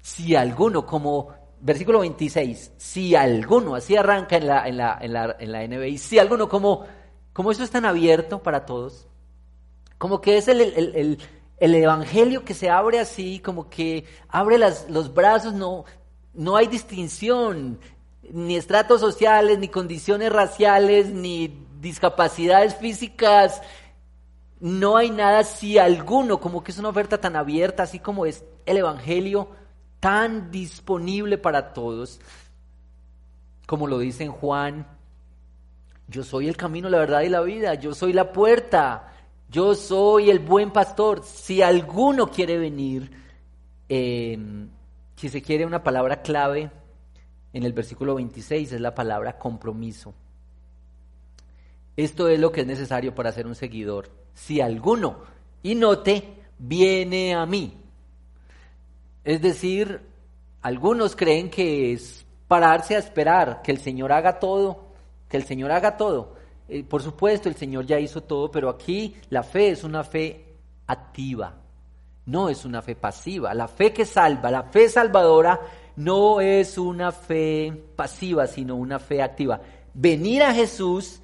si 0.00 0.36
alguno, 0.36 0.86
como 0.86 1.34
versículo 1.60 1.98
26, 1.98 2.74
si 2.76 3.16
alguno, 3.16 3.74
así 3.74 3.96
arranca 3.96 4.36
en 4.36 4.46
la, 4.46 4.68
en 4.68 4.76
la, 4.76 4.98
en 5.00 5.12
la, 5.12 5.36
en 5.40 5.50
la 5.50 5.66
NBI, 5.66 5.98
si 5.98 6.20
alguno, 6.20 6.48
como, 6.48 6.86
como 7.32 7.50
eso 7.50 7.64
es 7.64 7.70
tan 7.72 7.84
abierto 7.84 8.44
para 8.44 8.64
todos, 8.64 9.08
como 9.98 10.20
que 10.20 10.38
es 10.38 10.46
el, 10.46 10.60
el, 10.60 10.94
el, 10.94 11.18
evangelio 11.60 12.44
que 12.44 12.54
se 12.54 12.70
abre 12.70 13.00
así, 13.00 13.40
como 13.40 13.68
que 13.68 14.04
abre 14.28 14.58
los 14.58 15.12
brazos, 15.12 15.54
no, 15.54 15.84
no 16.34 16.56
hay 16.56 16.66
distinción, 16.66 17.80
ni 18.30 18.56
estratos 18.56 19.00
sociales, 19.00 19.58
ni 19.58 19.68
condiciones 19.68 20.32
raciales, 20.32 21.08
ni 21.08 21.66
discapacidades 21.80 22.74
físicas, 22.76 23.62
no 24.60 24.96
hay 24.96 25.10
nada 25.10 25.44
si 25.44 25.78
alguno, 25.78 26.40
como 26.40 26.62
que 26.62 26.72
es 26.72 26.78
una 26.78 26.88
oferta 26.88 27.18
tan 27.18 27.36
abierta, 27.36 27.84
así 27.84 27.98
como 27.98 28.26
es 28.26 28.44
el 28.66 28.78
Evangelio 28.78 29.48
tan 30.00 30.50
disponible 30.50 31.38
para 31.38 31.72
todos, 31.72 32.20
como 33.66 33.86
lo 33.86 33.98
dice 33.98 34.24
en 34.24 34.32
Juan, 34.32 34.86
yo 36.08 36.24
soy 36.24 36.48
el 36.48 36.56
camino, 36.56 36.88
la 36.88 36.98
verdad 36.98 37.20
y 37.20 37.28
la 37.28 37.42
vida, 37.42 37.74
yo 37.74 37.94
soy 37.94 38.12
la 38.12 38.32
puerta, 38.32 39.12
yo 39.50 39.74
soy 39.74 40.30
el 40.30 40.40
buen 40.40 40.70
pastor. 40.70 41.22
Si 41.24 41.62
alguno 41.62 42.30
quiere 42.30 42.58
venir, 42.58 43.10
em, 43.88 44.68
si 45.16 45.28
se 45.28 45.42
quiere 45.42 45.64
una 45.64 45.82
palabra 45.82 46.22
clave 46.22 46.70
en 47.52 47.62
el 47.62 47.72
versículo 47.72 48.14
26 48.14 48.72
es 48.72 48.80
la 48.80 48.94
palabra 48.94 49.38
compromiso. 49.38 50.14
Esto 51.96 52.28
es 52.28 52.38
lo 52.38 52.52
que 52.52 52.60
es 52.60 52.66
necesario 52.66 53.14
para 53.14 53.32
ser 53.32 53.46
un 53.46 53.54
seguidor. 53.54 54.10
Si 54.34 54.60
alguno, 54.60 55.18
y 55.62 55.74
note, 55.74 56.22
viene 56.58 57.34
a 57.34 57.44
mí. 57.46 57.74
Es 59.24 59.42
decir, 59.42 60.00
algunos 60.62 61.16
creen 61.16 61.50
que 61.50 61.92
es 61.92 62.24
pararse 62.46 62.94
a 62.94 62.98
esperar 62.98 63.62
que 63.62 63.72
el 63.72 63.78
Señor 63.78 64.12
haga 64.12 64.38
todo, 64.38 64.92
que 65.28 65.36
el 65.36 65.44
Señor 65.44 65.72
haga 65.72 65.96
todo. 65.96 66.37
Eh, 66.68 66.84
por 66.84 67.02
supuesto, 67.02 67.48
el 67.48 67.56
Señor 67.56 67.86
ya 67.86 67.98
hizo 67.98 68.22
todo, 68.22 68.50
pero 68.50 68.68
aquí 68.68 69.16
la 69.30 69.42
fe 69.42 69.70
es 69.70 69.84
una 69.84 70.04
fe 70.04 70.44
activa, 70.86 71.54
no 72.26 72.48
es 72.48 72.64
una 72.64 72.82
fe 72.82 72.94
pasiva. 72.94 73.54
La 73.54 73.68
fe 73.68 73.92
que 73.92 74.04
salva, 74.04 74.50
la 74.50 74.64
fe 74.64 74.88
salvadora, 74.88 75.60
no 75.96 76.40
es 76.40 76.76
una 76.78 77.10
fe 77.10 77.72
pasiva, 77.96 78.46
sino 78.46 78.76
una 78.76 78.98
fe 78.98 79.22
activa. 79.22 79.60
Venir 79.94 80.42
a 80.42 80.54
Jesús 80.54 81.20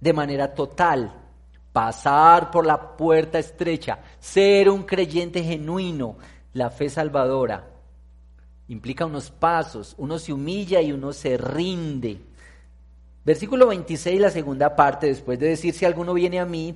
de 0.00 0.12
manera 0.12 0.54
total, 0.54 1.12
pasar 1.72 2.50
por 2.50 2.64
la 2.64 2.96
puerta 2.96 3.38
estrecha, 3.38 3.98
ser 4.18 4.70
un 4.70 4.84
creyente 4.84 5.42
genuino, 5.42 6.16
la 6.52 6.70
fe 6.70 6.88
salvadora, 6.88 7.68
implica 8.68 9.06
unos 9.06 9.30
pasos, 9.30 9.94
uno 9.98 10.18
se 10.18 10.32
humilla 10.32 10.80
y 10.80 10.92
uno 10.92 11.12
se 11.12 11.36
rinde. 11.36 12.20
Versículo 13.28 13.66
26, 13.66 14.22
la 14.22 14.30
segunda 14.30 14.74
parte, 14.74 15.06
después 15.06 15.38
de 15.38 15.48
decir 15.48 15.74
si 15.74 15.84
alguno 15.84 16.14
viene 16.14 16.40
a 16.40 16.46
mí 16.46 16.74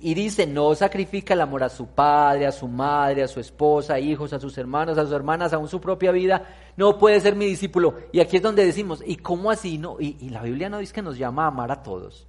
y 0.00 0.12
dice, 0.12 0.44
no 0.44 0.74
sacrifica 0.74 1.34
el 1.34 1.40
amor 1.40 1.62
a 1.62 1.68
su 1.68 1.86
padre, 1.86 2.48
a 2.48 2.50
su 2.50 2.66
madre, 2.66 3.22
a 3.22 3.28
su 3.28 3.38
esposa, 3.38 3.94
a 3.94 4.00
hijos, 4.00 4.32
a 4.32 4.40
sus 4.40 4.58
hermanos, 4.58 4.98
a 4.98 5.04
sus 5.04 5.12
hermanas, 5.12 5.52
aún 5.52 5.68
su 5.68 5.80
propia 5.80 6.10
vida, 6.10 6.72
no 6.76 6.98
puede 6.98 7.20
ser 7.20 7.36
mi 7.36 7.46
discípulo. 7.46 7.94
Y 8.10 8.18
aquí 8.18 8.38
es 8.38 8.42
donde 8.42 8.66
decimos, 8.66 9.04
¿y 9.06 9.18
cómo 9.18 9.52
así? 9.52 9.78
No? 9.78 10.00
Y, 10.00 10.16
y 10.18 10.30
la 10.30 10.42
Biblia 10.42 10.68
no 10.68 10.78
dice 10.78 10.92
que 10.92 11.00
nos 11.00 11.16
llama 11.16 11.44
a 11.44 11.46
amar 11.46 11.70
a 11.70 11.80
todos, 11.80 12.26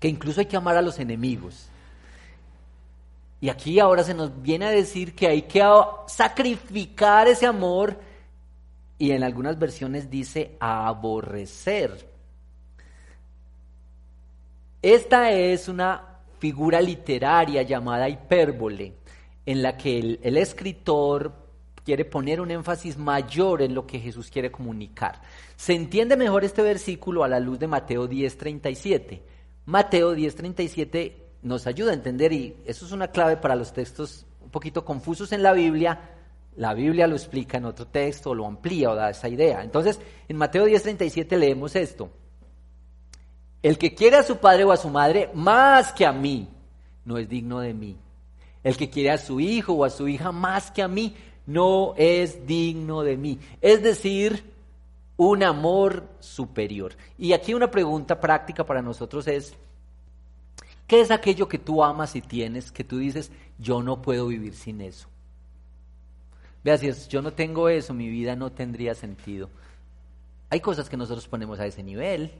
que 0.00 0.08
incluso 0.08 0.40
hay 0.40 0.46
que 0.46 0.56
amar 0.56 0.78
a 0.78 0.82
los 0.82 0.98
enemigos. 0.98 1.68
Y 3.38 3.50
aquí 3.50 3.80
ahora 3.80 4.02
se 4.02 4.14
nos 4.14 4.40
viene 4.40 4.64
a 4.64 4.70
decir 4.70 5.14
que 5.14 5.28
hay 5.28 5.42
que 5.42 5.62
sacrificar 6.06 7.28
ese 7.28 7.44
amor 7.44 7.98
y 8.98 9.12
en 9.12 9.22
algunas 9.22 9.58
versiones 9.58 10.10
dice 10.10 10.56
aborrecer. 10.58 12.08
Esta 14.82 15.30
es 15.32 15.68
una 15.68 16.18
figura 16.38 16.80
literaria 16.80 17.62
llamada 17.62 18.08
hipérbole, 18.08 18.94
en 19.46 19.62
la 19.62 19.76
que 19.76 20.18
el, 20.22 20.36
escritor 20.36 21.32
quiere 21.84 22.04
poner 22.04 22.40
un 22.40 22.50
énfasis 22.50 22.98
mayor 22.98 23.62
en 23.62 23.74
lo 23.74 23.86
que 23.86 23.98
Jesús 23.98 24.30
quiere 24.30 24.52
comunicar. 24.52 25.20
Se 25.56 25.74
entiende 25.74 26.16
mejor 26.16 26.44
este 26.44 26.62
versículo 26.62 27.24
a 27.24 27.28
la 27.28 27.40
luz 27.40 27.58
de 27.58 27.66
Mateo 27.66 28.08
10:37. 28.08 29.22
Mateo 29.64 30.14
10:37 30.14 31.12
nos 31.42 31.66
ayuda 31.66 31.92
a 31.92 31.94
entender, 31.94 32.32
y 32.32 32.56
eso 32.66 32.84
es 32.84 32.92
una 32.92 33.08
clave 33.08 33.36
para 33.36 33.56
los 33.56 33.72
textos 33.72 34.26
un 34.40 34.50
poquito 34.50 34.84
confusos 34.84 35.32
en 35.32 35.42
la 35.42 35.52
Biblia, 35.52 36.17
la 36.58 36.74
Biblia 36.74 37.06
lo 37.06 37.14
explica 37.14 37.58
en 37.58 37.66
otro 37.66 37.86
texto, 37.86 38.34
lo 38.34 38.44
amplía 38.44 38.90
o 38.90 38.94
da 38.96 39.10
esa 39.10 39.28
idea. 39.28 39.62
Entonces, 39.62 40.00
en 40.28 40.36
Mateo 40.36 40.66
10:37 40.66 41.36
leemos 41.36 41.76
esto. 41.76 42.10
El 43.62 43.78
que 43.78 43.94
quiere 43.94 44.16
a 44.16 44.24
su 44.24 44.38
padre 44.38 44.64
o 44.64 44.72
a 44.72 44.76
su 44.76 44.88
madre 44.88 45.30
más 45.34 45.92
que 45.92 46.04
a 46.04 46.12
mí, 46.12 46.48
no 47.04 47.16
es 47.16 47.28
digno 47.28 47.60
de 47.60 47.74
mí. 47.74 47.96
El 48.64 48.76
que 48.76 48.90
quiere 48.90 49.12
a 49.12 49.18
su 49.18 49.38
hijo 49.38 49.72
o 49.72 49.84
a 49.84 49.90
su 49.90 50.08
hija 50.08 50.32
más 50.32 50.72
que 50.72 50.82
a 50.82 50.88
mí, 50.88 51.14
no 51.46 51.94
es 51.96 52.44
digno 52.44 53.02
de 53.02 53.16
mí. 53.16 53.38
Es 53.60 53.80
decir, 53.84 54.52
un 55.16 55.44
amor 55.44 56.08
superior. 56.18 56.96
Y 57.16 57.34
aquí 57.34 57.54
una 57.54 57.70
pregunta 57.70 58.18
práctica 58.18 58.66
para 58.66 58.82
nosotros 58.82 59.28
es, 59.28 59.54
¿qué 60.88 61.00
es 61.02 61.12
aquello 61.12 61.46
que 61.46 61.58
tú 61.58 61.84
amas 61.84 62.16
y 62.16 62.20
tienes 62.20 62.72
que 62.72 62.82
tú 62.82 62.98
dices, 62.98 63.30
yo 63.58 63.80
no 63.80 64.02
puedo 64.02 64.26
vivir 64.26 64.54
sin 64.54 64.80
eso? 64.80 65.08
Vea, 66.76 66.92
yo 67.08 67.22
no 67.22 67.32
tengo 67.32 67.70
eso, 67.70 67.94
mi 67.94 68.08
vida 68.08 68.36
no 68.36 68.52
tendría 68.52 68.94
sentido. 68.94 69.48
Hay 70.50 70.60
cosas 70.60 70.90
que 70.90 70.98
nosotros 70.98 71.26
ponemos 71.26 71.58
a 71.60 71.66
ese 71.66 71.82
nivel. 71.82 72.30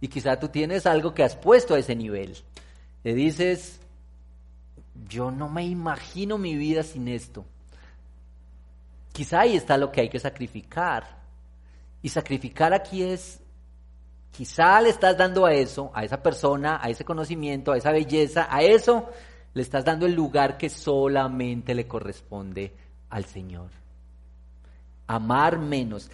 Y 0.00 0.08
quizá 0.08 0.38
tú 0.38 0.48
tienes 0.48 0.86
algo 0.86 1.12
que 1.12 1.22
has 1.22 1.36
puesto 1.36 1.74
a 1.74 1.78
ese 1.78 1.94
nivel. 1.94 2.38
Le 3.04 3.14
dices, 3.14 3.78
yo 5.06 5.30
no 5.30 5.50
me 5.50 5.66
imagino 5.66 6.38
mi 6.38 6.56
vida 6.56 6.82
sin 6.82 7.08
esto. 7.08 7.44
Quizá 9.12 9.40
ahí 9.40 9.56
está 9.56 9.76
lo 9.76 9.92
que 9.92 10.00
hay 10.00 10.08
que 10.08 10.18
sacrificar. 10.18 11.20
Y 12.00 12.08
sacrificar 12.08 12.72
aquí 12.72 13.02
es, 13.02 13.38
quizá 14.30 14.80
le 14.80 14.88
estás 14.88 15.18
dando 15.18 15.44
a 15.44 15.52
eso, 15.52 15.90
a 15.92 16.04
esa 16.04 16.22
persona, 16.22 16.80
a 16.82 16.88
ese 16.88 17.04
conocimiento, 17.04 17.72
a 17.72 17.76
esa 17.76 17.92
belleza, 17.92 18.46
a 18.50 18.62
eso, 18.62 19.10
le 19.52 19.60
estás 19.60 19.84
dando 19.84 20.06
el 20.06 20.14
lugar 20.14 20.56
que 20.56 20.70
solamente 20.70 21.74
le 21.74 21.86
corresponde 21.86 22.79
al 23.10 23.24
Señor. 23.24 23.70
Amar 25.06 25.58
menos. 25.58 26.10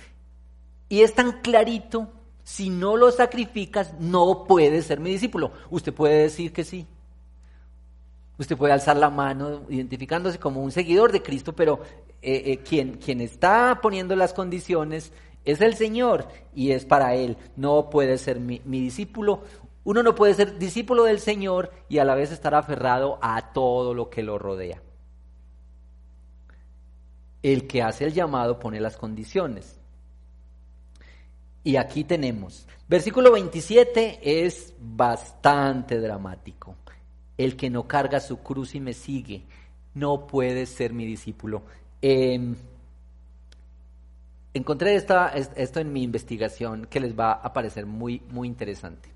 Y 0.89 1.03
es 1.03 1.15
tan 1.15 1.41
clarito, 1.43 2.09
si 2.43 2.71
no 2.71 2.97
lo 2.97 3.11
sacrificas, 3.11 3.95
no 4.01 4.45
puedes 4.49 4.87
ser 4.87 5.01
mi 5.01 5.11
discípulo. 5.11 5.53
Usted 5.71 5.93
puede 5.93 6.23
decir 6.23 6.53
que 6.53 6.65
sí. 6.65 6.87
Usted 8.39 8.57
puede 8.57 8.73
alzar 8.73 8.97
la 8.97 9.11
mano 9.11 9.63
identificándose 9.69 10.39
como 10.39 10.63
un 10.63 10.71
seguidor 10.71 11.13
de 11.13 11.23
Cristo, 11.23 11.55
pero 11.55 11.81
eh, 12.23 12.43
eh, 12.47 12.59
quien, 12.59 13.21
está 13.21 13.81
poniendo 13.83 14.15
las 14.15 14.35
condiciones 14.35 15.13
es 15.45 15.61
el 15.61 15.75
Señor 15.75 16.29
y 16.55 16.73
es 16.73 16.85
para 16.85 17.15
Él. 17.15 17.37
No 17.57 17.89
puede 17.91 18.19
ser 18.19 18.41
mi, 18.41 18.61
mi 18.65 18.81
discípulo. 18.81 19.43
Uno 19.85 20.03
no 20.03 20.15
puede 20.15 20.35
ser 20.35 20.59
discípulo 20.59 21.05
del 21.05 21.21
Señor 21.21 21.73
y 21.89 21.99
a 21.99 22.05
la 22.05 22.15
vez 22.15 22.31
estar 22.31 22.55
aferrado 22.55 23.19
a 23.23 23.53
todo 23.53 23.95
lo 23.95 24.11
que 24.11 24.23
lo 24.23 24.39
rodea 24.39 24.83
el 27.53 27.69
que 27.69 27.81
hace 27.81 28.05
el 28.05 28.13
llamado 28.13 28.59
pone 28.59 28.81
las 28.81 28.97
condiciones. 28.97 29.79
Y 31.63 31.77
aquí 31.77 32.03
tenemos, 32.03 32.67
versículo 32.89 33.33
27 33.33 34.21
es 34.45 34.75
bastante 34.81 36.01
dramático. 36.01 36.75
el 37.39 37.55
que 37.55 37.69
no 37.69 37.87
carga 37.87 38.19
su 38.19 38.39
cruz 38.39 38.75
y 38.75 38.81
me 38.81 38.95
sigue, 38.95 39.45
no 39.93 40.27
puede 40.27 40.65
ser 40.65 40.95
mi 40.95 41.05
discípulo. 41.05 41.65
Em, 42.01 42.57
encontré 44.55 44.97
esto 44.97 45.81
en 45.81 45.93
mi 45.93 46.03
investigación 46.03 46.87
que 46.87 46.99
les 46.99 47.17
va 47.17 47.33
a 47.33 47.53
parecer 47.53 47.85
muy, 47.85 48.23
muy 48.31 48.49
interesante. 48.49 49.11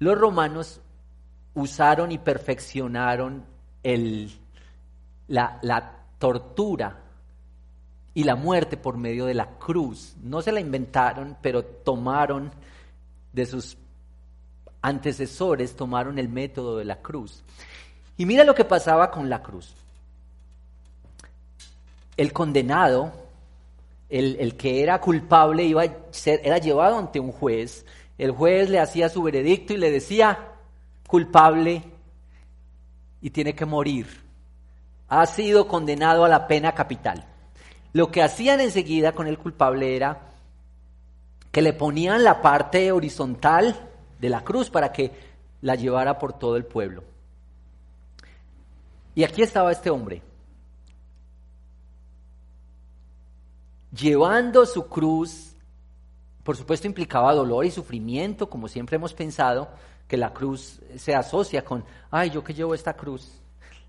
Los 0.00 0.18
romanos 0.18 0.80
usaron 1.54 2.10
y 2.10 2.18
perfeccionaron 2.18 3.44
el, 3.84 4.32
la, 5.28 5.60
la 5.62 5.96
tortura 6.18 7.09
y 8.14 8.24
la 8.24 8.36
muerte 8.36 8.76
por 8.76 8.96
medio 8.96 9.26
de 9.26 9.34
la 9.34 9.58
cruz. 9.58 10.16
No 10.22 10.42
se 10.42 10.52
la 10.52 10.60
inventaron, 10.60 11.36
pero 11.40 11.64
tomaron 11.64 12.52
de 13.32 13.46
sus 13.46 13.76
antecesores, 14.82 15.76
tomaron 15.76 16.18
el 16.18 16.28
método 16.28 16.78
de 16.78 16.84
la 16.84 17.00
cruz. 17.00 17.42
Y 18.16 18.26
mira 18.26 18.44
lo 18.44 18.54
que 18.54 18.64
pasaba 18.64 19.10
con 19.10 19.30
la 19.30 19.42
cruz. 19.42 19.74
El 22.16 22.32
condenado, 22.32 23.12
el, 24.08 24.56
que 24.56 24.82
era 24.82 25.00
culpable, 25.00 25.64
iba 25.64 25.82
a 25.82 25.96
ser, 26.10 26.40
era 26.44 26.58
llevado 26.58 26.98
ante 26.98 27.20
un 27.20 27.32
juez. 27.32 27.86
El 28.18 28.32
juez 28.32 28.68
le 28.68 28.80
hacía 28.80 29.08
su 29.08 29.22
veredicto 29.22 29.72
y 29.72 29.78
le 29.78 29.90
decía, 29.90 30.50
culpable 31.06 31.82
y 33.20 33.30
tiene 33.30 33.54
que 33.54 33.64
morir. 33.64 34.06
Ha 35.08 35.24
sido 35.26 35.66
condenado 35.66 36.24
a 36.24 36.28
la 36.28 36.46
pena 36.46 36.72
capital. 36.72 37.29
Lo 37.92 38.10
que 38.10 38.22
hacían 38.22 38.60
enseguida 38.60 39.12
con 39.12 39.26
el 39.26 39.38
culpable 39.38 39.96
era 39.96 40.30
que 41.50 41.62
le 41.62 41.72
ponían 41.72 42.22
la 42.22 42.40
parte 42.40 42.92
horizontal 42.92 43.88
de 44.20 44.28
la 44.28 44.44
cruz 44.44 44.70
para 44.70 44.92
que 44.92 45.12
la 45.62 45.74
llevara 45.74 46.18
por 46.18 46.32
todo 46.32 46.56
el 46.56 46.64
pueblo. 46.64 47.02
Y 49.14 49.24
aquí 49.24 49.42
estaba 49.42 49.72
este 49.72 49.90
hombre, 49.90 50.22
llevando 53.92 54.64
su 54.66 54.86
cruz, 54.86 55.56
por 56.44 56.56
supuesto 56.56 56.86
implicaba 56.86 57.34
dolor 57.34 57.64
y 57.64 57.70
sufrimiento, 57.70 58.48
como 58.48 58.68
siempre 58.68 58.96
hemos 58.96 59.12
pensado, 59.12 59.68
que 60.06 60.16
la 60.16 60.32
cruz 60.32 60.80
se 60.96 61.14
asocia 61.14 61.64
con, 61.64 61.84
ay, 62.10 62.30
yo 62.30 62.44
que 62.44 62.54
llevo 62.54 62.74
esta 62.74 62.94
cruz, 62.94 63.40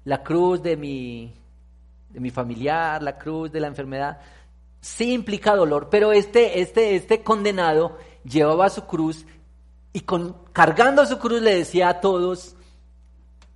la 0.06 0.24
cruz 0.24 0.62
de 0.64 0.76
mi, 0.76 1.34
de 2.12 2.20
mi 2.20 2.30
familiar, 2.30 3.02
la 3.02 3.18
cruz 3.18 3.52
de 3.52 3.60
la 3.60 3.68
enfermedad, 3.68 4.20
sí 4.82 5.14
implica 5.14 5.56
dolor, 5.56 5.90
pero 5.90 6.12
este, 6.12 6.60
este, 6.62 6.96
este 6.96 7.24
condenado 7.24 7.98
llevaba 8.24 8.70
su 8.70 8.86
cruz 8.86 9.26
y 9.94 10.02
con, 10.02 10.36
cargando 10.52 11.06
su 11.06 11.20
cruz 11.20 11.42
le 11.42 11.56
decía 11.56 11.90
a 11.90 12.02
todos, 12.02 12.56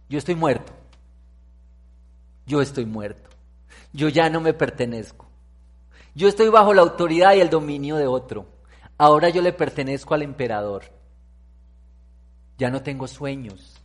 yo 0.08 0.18
estoy 0.18 0.36
muerto, 0.36 0.74
yo 2.46 2.62
estoy 2.62 2.86
muerto, 2.86 3.30
yo 3.92 4.10
ya 4.10 4.30
no 4.30 4.40
me 4.40 4.54
pertenezco, 4.54 5.26
yo 6.14 6.28
estoy 6.28 6.50
bajo 6.50 6.74
la 6.74 6.84
autoridad 6.84 7.36
y 7.36 7.42
el 7.42 7.50
dominio 7.50 7.96
de 7.96 8.08
otro, 8.08 8.46
ahora 8.98 9.30
yo 9.30 9.42
le 9.42 9.54
pertenezco 9.54 10.14
al 10.14 10.22
emperador, 10.22 10.84
ya 12.58 12.70
no 12.70 12.84
tengo 12.84 13.08
sueños, 13.08 13.82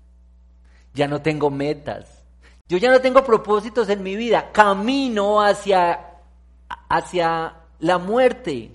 ya 0.92 1.08
no 1.08 1.22
tengo 1.22 1.50
metas, 1.50 2.19
yo 2.70 2.78
ya 2.78 2.88
no 2.88 3.00
tengo 3.00 3.24
propósitos 3.24 3.88
en 3.88 4.00
mi 4.00 4.14
vida, 4.14 4.52
camino 4.52 5.42
hacia, 5.42 6.20
hacia 6.88 7.56
la 7.80 7.98
muerte. 7.98 8.70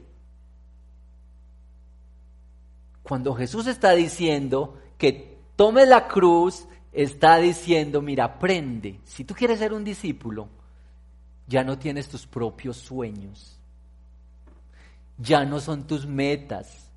Cuando 3.03 3.33
Jesús 3.35 3.67
está 3.67 3.91
diciendo 3.91 4.77
que 4.97 5.37
tome 5.55 5.85
la 5.85 6.09
cruz, 6.09 6.67
está 6.91 7.37
diciendo, 7.37 8.01
mira, 8.01 8.25
aprende, 8.25 8.99
si 9.05 9.23
tú 9.23 9.33
quieres 9.33 9.59
ser 9.59 9.71
un 9.71 9.85
discípulo, 9.85 10.49
ya 11.47 11.63
no 11.63 11.79
tienes 11.79 12.09
tus 12.09 12.27
propios 12.27 12.75
sueños, 12.75 13.57
ya 15.17 15.45
no 15.45 15.61
son 15.61 15.87
tus 15.87 16.05
metas, 16.05 16.89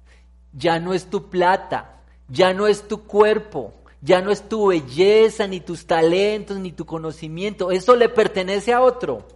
ya 0.53 0.81
no 0.81 0.93
es 0.95 1.09
tu 1.09 1.31
plata, 1.31 2.01
ya 2.27 2.53
no 2.53 2.67
es 2.67 2.89
tu 2.89 3.05
cuerpo, 3.05 3.73
ya 4.01 4.21
no 4.21 4.31
es 4.31 4.49
tu 4.49 4.69
belleza, 4.69 5.47
ni 5.47 5.61
tus 5.61 5.87
talentos, 5.87 6.59
ni 6.59 6.73
tu 6.73 6.87
conocimiento. 6.87 7.71
Eso 7.71 7.97
le 7.97 8.09
pertenece 8.09 8.73
a 8.73 8.81
otro. 8.81 9.27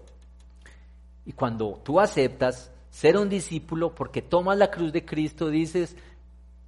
Y 1.26 1.32
cuando 1.32 1.80
tú 1.82 2.00
aceptas 2.00 2.70
ser 2.90 3.16
un 3.16 3.28
discípulo 3.28 3.94
porque 3.94 4.22
tomas 4.22 4.58
la 4.58 4.70
cruz 4.70 4.92
de 4.92 5.04
Cristo, 5.04 5.48
dices, 5.48 5.96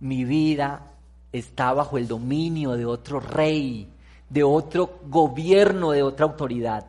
mi 0.00 0.24
vida 0.24 0.92
está 1.32 1.72
bajo 1.72 1.98
el 1.98 2.08
dominio 2.08 2.72
de 2.72 2.86
otro 2.86 3.20
rey, 3.20 3.88
de 4.28 4.42
otro 4.42 4.98
gobierno, 5.06 5.90
de 5.90 6.02
otra 6.02 6.26
autoridad. 6.26 6.86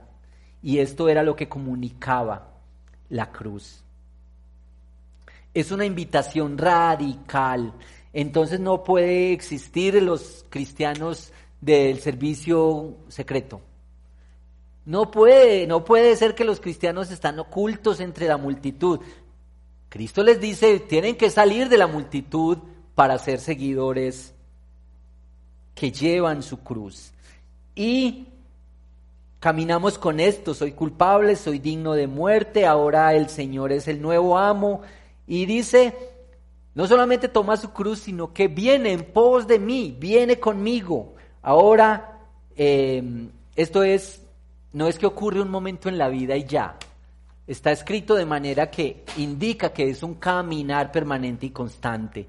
Y 0.63 0.79
esto 0.79 1.09
era 1.09 1.21
lo 1.21 1.35
que 1.35 1.47
comunicaba 1.47 2.47
la 3.09 3.31
cruz. 3.31 3.83
Es 5.53 5.71
una 5.71 5.85
invitación 5.85 6.57
radical 6.57 7.73
entonces 8.15 8.61
no 8.61 8.81
puede 8.85 9.33
existir 9.33 10.01
los 10.01 10.45
cristianos 10.49 11.33
del 11.59 11.99
servicio 11.99 12.95
secreto. 13.09 13.59
No 14.85 15.11
puede, 15.11 15.67
no 15.67 15.83
puede 15.83 16.15
ser 16.15 16.33
que 16.33 16.45
los 16.45 16.61
cristianos 16.61 17.11
están 17.11 17.37
ocultos 17.39 17.99
entre 17.99 18.29
la 18.29 18.37
multitud. 18.37 19.01
Cristo 19.89 20.23
les 20.23 20.39
dice, 20.39 20.79
tienen 20.79 21.17
que 21.17 21.29
salir 21.29 21.67
de 21.67 21.77
la 21.77 21.87
multitud 21.87 22.59
para 22.95 23.17
ser 23.17 23.41
seguidores 23.41 24.33
que 25.73 25.91
llevan 25.91 26.41
su 26.41 26.59
cruz. 26.59 27.11
Y 27.75 28.29
caminamos 29.41 29.97
con 29.97 30.21
esto, 30.21 30.53
soy 30.53 30.71
culpable, 30.71 31.35
soy 31.35 31.59
digno 31.59 31.91
de 31.91 32.07
muerte, 32.07 32.65
ahora 32.65 33.13
el 33.13 33.27
Señor 33.27 33.73
es 33.73 33.89
el 33.89 34.01
nuevo 34.01 34.37
amo. 34.37 34.83
Y 35.27 35.45
dice, 35.47 36.14
no 36.75 36.87
solamente 36.87 37.29
toma 37.29 37.55
su 37.55 37.71
cruz, 37.71 37.99
sino 37.99 38.33
que 38.33 38.49
viene 38.49 38.91
en 38.91 39.05
pos 39.05 39.47
de 39.47 39.59
mí, 39.59 39.95
viene 39.97 40.39
conmigo. 40.39 41.15
Ahora, 41.41 42.19
em, 42.55 43.29
esto 43.55 43.81
es, 43.81 44.21
no 44.73 44.87
es 44.87 44.99
que 44.99 45.05
ocurre 45.05 45.41
un 45.41 45.49
momento 45.49 45.87
en 45.87 45.97
la 45.97 46.09
vida 46.09 46.35
y 46.35 46.43
ya. 46.43 46.77
Está 47.47 47.71
escrito 47.71 48.15
de 48.15 48.25
manera 48.25 48.69
que 48.69 49.05
indica 49.17 49.71
que 49.71 49.89
es 49.89 50.03
un 50.03 50.15
caminar 50.15 50.91
permanente 50.91 51.45
y 51.45 51.51
constante. 51.51 52.27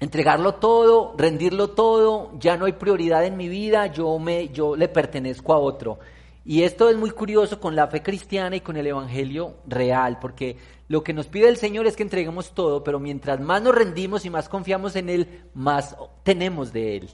Entregarlo 0.00 0.54
todo, 0.54 1.14
rendirlo 1.18 1.70
todo, 1.70 2.32
ya 2.38 2.56
no 2.56 2.64
hay 2.64 2.72
prioridad 2.72 3.24
en 3.26 3.36
mi 3.36 3.48
vida, 3.48 3.88
yo, 3.88 4.18
me, 4.18 4.48
yo 4.48 4.76
le 4.76 4.88
pertenezco 4.88 5.52
a 5.52 5.58
otro. 5.58 5.98
Y 6.44 6.62
esto 6.62 6.88
es 6.88 6.96
muy 6.96 7.10
curioso 7.10 7.60
con 7.60 7.76
la 7.76 7.86
fe 7.86 8.02
cristiana 8.02 8.56
y 8.56 8.60
con 8.60 8.76
el 8.76 8.86
Evangelio 8.86 9.56
real, 9.66 10.18
porque 10.20 10.56
lo 10.92 11.02
que 11.02 11.14
nos 11.14 11.26
pide 11.26 11.48
el 11.48 11.56
Señor 11.56 11.86
es 11.86 11.96
que 11.96 12.02
entreguemos 12.02 12.52
todo, 12.52 12.84
pero 12.84 13.00
mientras 13.00 13.40
más 13.40 13.62
nos 13.62 13.74
rendimos 13.74 14.26
y 14.26 14.30
más 14.30 14.50
confiamos 14.50 14.94
en 14.94 15.08
Él, 15.08 15.44
más 15.54 15.96
tenemos 16.22 16.70
de 16.70 16.98
Él. 16.98 17.08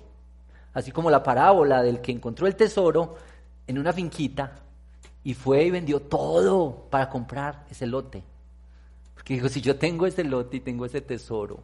Así 0.75 0.91
como 0.91 1.13
la 1.13 1.23
parábola 1.23 1.81
del 1.85 2.01
que 2.01 2.11
encontró 2.11 2.49
el 2.49 2.57
tesoro 2.57 3.15
en 3.69 3.79
una 3.79 3.93
finquita 3.93 4.65
y 5.23 5.33
fue 5.33 5.63
y 5.63 5.71
vendió 5.71 6.01
todo 6.01 6.89
para 6.91 7.09
comprar 7.09 7.67
ese 7.71 7.87
lote. 7.87 8.25
Porque 9.15 9.35
dijo, 9.35 9.49
si 9.49 9.61
yo 9.61 9.77
tengo 9.77 10.07
ese 10.07 10.25
lote 10.25 10.57
y 10.57 10.61
tengo 10.61 10.85
ese 10.85 11.01
tesoro, 11.01 11.61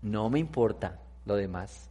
no 0.00 0.30
me 0.30 0.38
importa 0.38 0.98
lo 1.26 1.36
demás. 1.36 1.90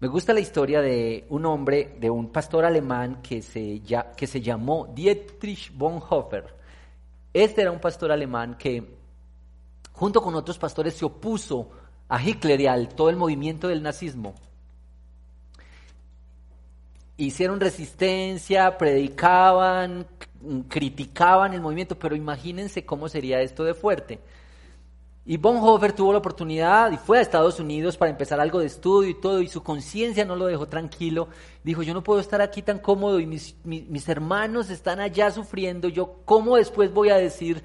Me 0.00 0.08
gusta 0.08 0.32
la 0.32 0.40
historia 0.40 0.80
de 0.80 1.26
un 1.28 1.44
hombre, 1.44 1.94
de 2.00 2.08
un 2.08 2.32
pastor 2.32 2.64
alemán 2.64 3.20
que 3.20 3.42
se, 3.42 3.82
que 4.16 4.26
se 4.26 4.40
llamó 4.40 4.90
Dietrich 4.94 5.76
Bonhoeffer. 5.76 6.61
Este 7.32 7.62
era 7.62 7.70
un 7.70 7.80
pastor 7.80 8.12
alemán 8.12 8.56
que, 8.58 8.96
junto 9.92 10.20
con 10.22 10.34
otros 10.34 10.58
pastores, 10.58 10.94
se 10.94 11.04
opuso 11.04 11.70
a 12.08 12.22
Hitler 12.22 12.60
y 12.60 12.66
al 12.66 12.88
todo 12.88 13.08
el 13.08 13.16
movimiento 13.16 13.68
del 13.68 13.82
nazismo. 13.82 14.34
Hicieron 17.16 17.60
resistencia, 17.60 18.76
predicaban, 18.76 20.06
criticaban 20.68 21.54
el 21.54 21.60
movimiento, 21.60 21.98
pero 21.98 22.16
imagínense 22.16 22.84
cómo 22.84 23.08
sería 23.08 23.40
esto 23.40 23.64
de 23.64 23.74
fuerte. 23.74 24.18
Y 25.24 25.36
Bonhoeffer 25.36 25.92
tuvo 25.92 26.12
la 26.12 26.18
oportunidad 26.18 26.90
y 26.90 26.96
fue 26.96 27.18
a 27.18 27.20
Estados 27.20 27.60
Unidos 27.60 27.96
para 27.96 28.10
empezar 28.10 28.40
algo 28.40 28.58
de 28.58 28.66
estudio 28.66 29.08
y 29.08 29.20
todo, 29.20 29.40
y 29.40 29.46
su 29.46 29.62
conciencia 29.62 30.24
no 30.24 30.34
lo 30.34 30.46
dejó 30.46 30.66
tranquilo. 30.66 31.28
Dijo, 31.62 31.84
yo 31.84 31.94
no 31.94 32.02
puedo 32.02 32.18
estar 32.18 32.40
aquí 32.40 32.60
tan 32.60 32.80
cómodo 32.80 33.20
y 33.20 33.26
mis, 33.26 33.54
mis, 33.64 34.08
hermanos 34.08 34.68
están 34.68 34.98
allá 34.98 35.30
sufriendo, 35.30 35.88
yo 35.88 36.22
cómo 36.24 36.56
después 36.56 36.92
voy 36.92 37.10
a 37.10 37.16
decir, 37.16 37.62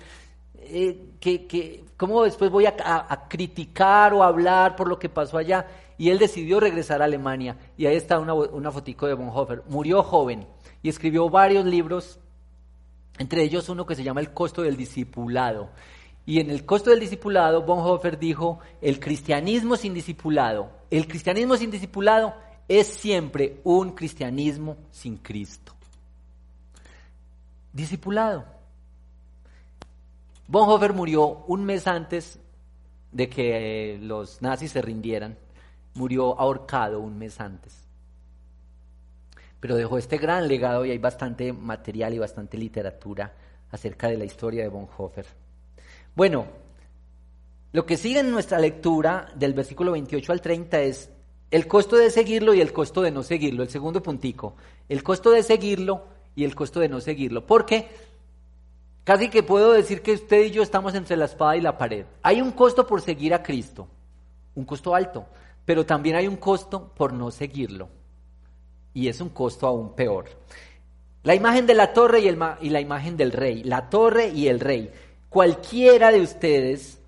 eh, 0.55 1.13
que, 1.19 1.83
cómo 1.97 2.23
después 2.23 2.51
voy 2.51 2.67
a, 2.67 3.25
criticar 3.27 4.13
o 4.13 4.21
hablar 4.21 4.75
por 4.75 4.87
lo 4.87 4.99
que 4.99 5.09
pasó 5.09 5.39
allá. 5.39 5.65
Y 5.97 6.11
él 6.11 6.19
decidió 6.19 6.59
regresar 6.59 7.01
a 7.01 7.05
Alemania. 7.05 7.57
Y 7.75 7.87
ahí 7.87 7.95
está 7.95 8.19
una, 8.19 8.35
una 8.35 8.71
fotico 8.71 9.07
de 9.07 9.15
Bonhoeffer. 9.15 9.63
Murió 9.67 10.03
joven 10.03 10.45
y 10.83 10.89
escribió 10.89 11.27
varios 11.27 11.65
libros, 11.65 12.19
entre 13.17 13.41
ellos 13.41 13.67
uno 13.67 13.87
que 13.87 13.95
se 13.95 14.03
llama 14.03 14.19
El 14.21 14.31
costo 14.31 14.61
del 14.61 14.77
discipulado. 14.77 15.71
Y 16.27 16.41
en 16.41 16.49
el 16.49 16.65
costo 16.65 16.89
del 16.89 16.99
discipulado, 16.99 17.63
Bonhoeffer 17.63 18.19
dijo, 18.19 18.59
el 18.81 18.99
cristianismo 18.99 19.77
sin 19.77 19.93
discipulado, 19.93 20.69
el 20.91 21.07
cristianismo 21.07 21.55
sin 21.55 21.71
discipulado 21.71 22.35
es 22.67 22.87
siempre 22.87 23.61
un 23.63 23.91
cristianismo 23.91 24.75
sin 24.91 25.15
Cristo. 25.19 25.71
Discipulado. 27.71 28.43
Bonhoeffer 30.49 30.91
murió 30.91 31.45
un 31.47 31.63
mes 31.63 31.87
antes 31.87 32.37
de 33.13 33.29
que 33.29 33.93
eh, 33.93 33.97
los 33.97 34.41
nazis 34.41 34.73
se 34.73 34.81
rindieran. 34.81 35.37
Murió 35.93 36.37
ahorcado 36.37 36.99
un 36.99 37.17
mes 37.17 37.39
antes. 37.39 37.87
Pero 39.61 39.77
dejó 39.77 39.97
este 39.97 40.17
gran 40.17 40.49
legado 40.49 40.83
y 40.83 40.91
hay 40.91 40.97
bastante 40.97 41.53
material 41.53 42.13
y 42.13 42.19
bastante 42.19 42.57
literatura 42.57 43.33
acerca 43.71 44.09
de 44.09 44.17
la 44.17 44.25
historia 44.25 44.63
de 44.63 44.69
Bonhoeffer. 44.69 45.46
Bueno, 46.17 46.47
lo 47.73 47.86
que 47.86 47.95
sigue 47.95 48.21
en 48.21 48.32
nuestra 48.32 48.58
lectura 48.58 49.32
del 49.36 49.53
versículo 49.53 49.91
28 49.91 50.32
al 50.32 50.41
30 50.41 50.82
es 50.82 51.12
el 51.51 51.67
costo 51.67 51.95
de 51.95 52.10
seguirlo 52.10 52.56
y 52.56 52.60
el 52.60 52.73
costo 52.73 53.03
de 53.03 53.12
no 53.12 53.21
seguirlo. 53.21 53.62
El 53.62 53.69
segundo 53.69 54.01
puntico, 54.01 54.56
el 54.89 55.03
costo 55.03 55.30
de 55.30 55.43
seguirlo 55.43 56.08
y 56.36 56.43
el 56.43 56.56
costo 56.56 56.80
de 56.80 56.89
no 56.89 57.01
seguirlo. 57.01 57.45
Porque 57.45 57.88
casi 59.03 59.30
que 59.30 59.43
puedo 59.43 59.73
decir 59.73 60.01
que 60.01 60.13
usted 60.13 60.45
y 60.45 60.49
yo 60.49 60.63
estamos 60.63 60.95
entre 60.95 61.17
la 61.17 61.25
espada 61.25 61.56
y 61.56 61.62
la 61.62 61.77
pared. 61.77 62.08
Hay 62.23 62.41
un 62.41 62.51
costo 62.51 62.88
por 62.88 63.01
seguir 63.01 63.36
a 63.36 63.43
Cristo, 63.43 63.88
un 64.56 64.65
costo 64.65 64.95
alto, 64.95 65.27
pero 65.65 65.86
también 65.86 66.15
hay 66.15 66.27
un 66.27 66.38
costo 66.38 66.93
por 66.95 67.13
no 67.13 67.30
seguirlo. 67.30 67.89
Y 68.91 69.08
es 69.08 69.21
un 69.21 69.30
costo 69.30 69.67
aún 69.67 69.93
peor. 69.93 70.25
La 71.21 71.36
imagen 71.36 71.67
de 71.67 71.75
la 71.75 71.93
torre 71.93 72.21
y, 72.21 72.27
el 72.27 72.39
y 72.62 72.69
la 72.71 72.82
imagen 72.82 73.17
del 73.17 73.34
rey, 73.34 73.62
la 73.63 73.88
torre 73.88 74.30
y 74.30 74.47
el 74.47 74.60
rey. 74.60 74.91
Cualquiera 75.29 76.11
de 76.11 76.21
ustedes, 76.21 76.99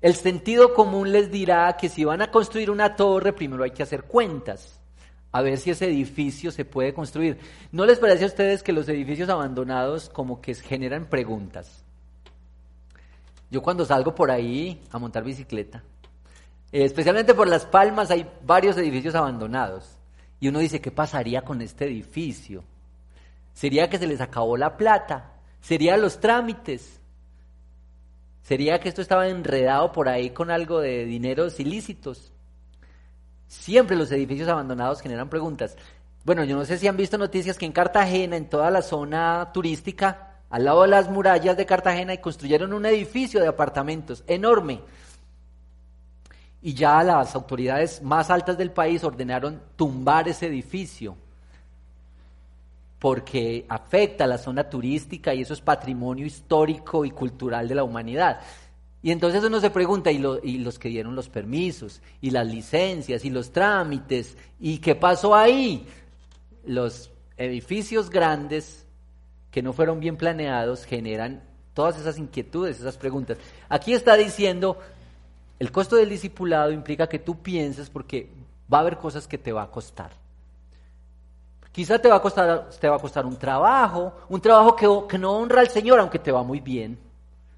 el 0.00 0.14
sentido 0.14 0.74
común 0.74 1.12
les 1.12 1.30
dirá 1.30 1.76
que 1.76 1.88
si 1.88 2.04
van 2.04 2.22
a 2.22 2.30
construir 2.30 2.70
una 2.70 2.96
torre, 2.96 3.32
primero 3.32 3.64
hay 3.64 3.70
que 3.70 3.82
hacer 3.82 4.04
cuentas, 4.04 4.80
a 5.32 5.42
ver 5.42 5.58
si 5.58 5.70
ese 5.70 5.86
edificio 5.86 6.50
se 6.50 6.64
puede 6.64 6.92
construir. 6.92 7.38
¿No 7.72 7.86
les 7.86 7.98
parece 7.98 8.24
a 8.24 8.28
ustedes 8.28 8.62
que 8.62 8.72
los 8.72 8.88
edificios 8.88 9.28
abandonados 9.28 10.08
como 10.08 10.40
que 10.40 10.54
generan 10.54 11.06
preguntas? 11.06 11.84
Yo 13.50 13.62
cuando 13.62 13.84
salgo 13.84 14.14
por 14.14 14.30
ahí 14.30 14.80
a 14.90 14.98
montar 14.98 15.24
bicicleta, 15.24 15.82
eh, 16.72 16.84
especialmente 16.84 17.34
por 17.34 17.48
Las 17.48 17.66
Palmas, 17.66 18.10
hay 18.10 18.28
varios 18.44 18.76
edificios 18.76 19.14
abandonados. 19.14 19.96
Y 20.38 20.48
uno 20.48 20.60
dice, 20.60 20.80
¿qué 20.80 20.90
pasaría 20.90 21.42
con 21.42 21.60
este 21.60 21.84
edificio? 21.84 22.64
¿Sería 23.52 23.90
que 23.90 23.98
se 23.98 24.06
les 24.06 24.20
acabó 24.20 24.56
la 24.56 24.76
plata? 24.76 25.32
¿Serían 25.60 26.00
los 26.00 26.20
trámites? 26.20 26.99
¿Sería 28.42 28.80
que 28.80 28.88
esto 28.88 29.02
estaba 29.02 29.28
enredado 29.28 29.92
por 29.92 30.08
ahí 30.08 30.30
con 30.30 30.50
algo 30.50 30.80
de 30.80 31.04
dineros 31.04 31.60
ilícitos? 31.60 32.32
Siempre 33.46 33.96
los 33.96 34.10
edificios 34.12 34.48
abandonados 34.48 35.00
generan 35.00 35.28
preguntas. 35.28 35.76
Bueno, 36.24 36.44
yo 36.44 36.56
no 36.56 36.64
sé 36.64 36.78
si 36.78 36.86
han 36.86 36.96
visto 36.96 37.18
noticias 37.18 37.58
que 37.58 37.66
en 37.66 37.72
Cartagena, 37.72 38.36
en 38.36 38.48
toda 38.48 38.70
la 38.70 38.82
zona 38.82 39.50
turística, 39.52 40.38
al 40.50 40.64
lado 40.64 40.82
de 40.82 40.88
las 40.88 41.08
murallas 41.08 41.56
de 41.56 41.66
Cartagena, 41.66 42.16
construyeron 42.18 42.72
un 42.72 42.86
edificio 42.86 43.40
de 43.40 43.48
apartamentos 43.48 44.24
enorme. 44.26 44.80
Y 46.62 46.74
ya 46.74 47.02
las 47.02 47.34
autoridades 47.34 48.02
más 48.02 48.30
altas 48.30 48.58
del 48.58 48.70
país 48.70 49.02
ordenaron 49.02 49.62
tumbar 49.76 50.28
ese 50.28 50.46
edificio 50.46 51.16
porque 53.00 53.64
afecta 53.68 54.24
a 54.24 54.26
la 54.26 54.38
zona 54.38 54.68
turística 54.68 55.34
y 55.34 55.40
eso 55.40 55.54
es 55.54 55.62
patrimonio 55.62 56.26
histórico 56.26 57.04
y 57.06 57.10
cultural 57.10 57.66
de 57.66 57.74
la 57.74 57.82
humanidad. 57.82 58.40
Y 59.02 59.10
entonces 59.10 59.42
uno 59.42 59.58
se 59.58 59.70
pregunta, 59.70 60.12
¿y, 60.12 60.18
los 60.18 60.78
que 60.78 60.90
dieron 60.90 61.16
los 61.16 61.30
permisos, 61.30 62.02
y 62.20 62.30
las 62.30 62.46
licencias, 62.46 63.24
y 63.24 63.30
los 63.30 63.50
trámites, 63.50 64.36
y 64.60 64.78
qué 64.78 64.94
pasó 64.94 65.34
ahí? 65.34 65.86
Los 66.66 67.10
edificios 67.38 68.10
grandes 68.10 68.86
que 69.50 69.62
no 69.62 69.72
fueron 69.72 69.98
bien 69.98 70.18
planeados 70.18 70.84
generan 70.84 71.42
todas 71.72 71.98
esas 71.98 72.18
inquietudes, 72.18 72.78
esas 72.78 72.98
preguntas. 72.98 73.38
Aquí 73.70 73.94
está 73.94 74.18
diciendo, 74.18 74.78
el 75.58 75.72
costo 75.72 75.96
del 75.96 76.10
discipulado 76.10 76.70
implica 76.70 77.08
que 77.08 77.18
tú 77.18 77.40
pienses 77.40 77.88
porque 77.88 78.28
va 78.70 78.78
a 78.78 78.80
haber 78.82 78.98
cosas 78.98 79.26
que 79.26 79.38
te 79.38 79.52
va 79.52 79.62
a 79.62 79.70
costar. 79.70 80.10
Quizá 81.72 81.98
te 81.98 82.08
va 82.08 82.16
a 82.16 82.22
costar, 82.22 82.68
te 82.70 82.88
va 82.88 82.96
a 82.96 83.00
costar 83.00 83.24
un 83.26 83.36
trabajo, 83.36 84.12
un 84.28 84.40
trabajo 84.40 84.74
que, 84.74 84.88
que 85.08 85.18
no 85.18 85.32
honra 85.32 85.60
al 85.60 85.68
Señor, 85.68 86.00
aunque 86.00 86.18
te 86.18 86.32
va 86.32 86.42
muy 86.42 86.60
bien, 86.60 86.98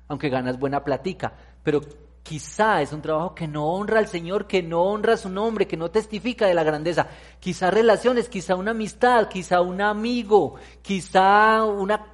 aunque 0.08 0.28
ganas 0.28 0.58
buena 0.58 0.84
platica, 0.84 1.32
pero 1.62 1.80
quizá 2.22 2.82
es 2.82 2.92
un 2.92 3.02
trabajo 3.02 3.34
que 3.34 3.48
no 3.48 3.66
honra 3.66 3.98
al 3.98 4.08
Señor, 4.08 4.46
que 4.46 4.62
no 4.62 4.82
honra 4.82 5.16
su 5.16 5.28
nombre, 5.28 5.66
que 5.66 5.76
no 5.76 5.90
testifica 5.90 6.46
de 6.46 6.54
la 6.54 6.62
grandeza. 6.62 7.06
Quizá 7.40 7.70
relaciones, 7.70 8.28
quizá 8.28 8.54
una 8.54 8.72
amistad, 8.72 9.28
quizá 9.28 9.60
un 9.60 9.80
amigo, 9.80 10.56
quizá 10.82 11.64
una 11.64 12.06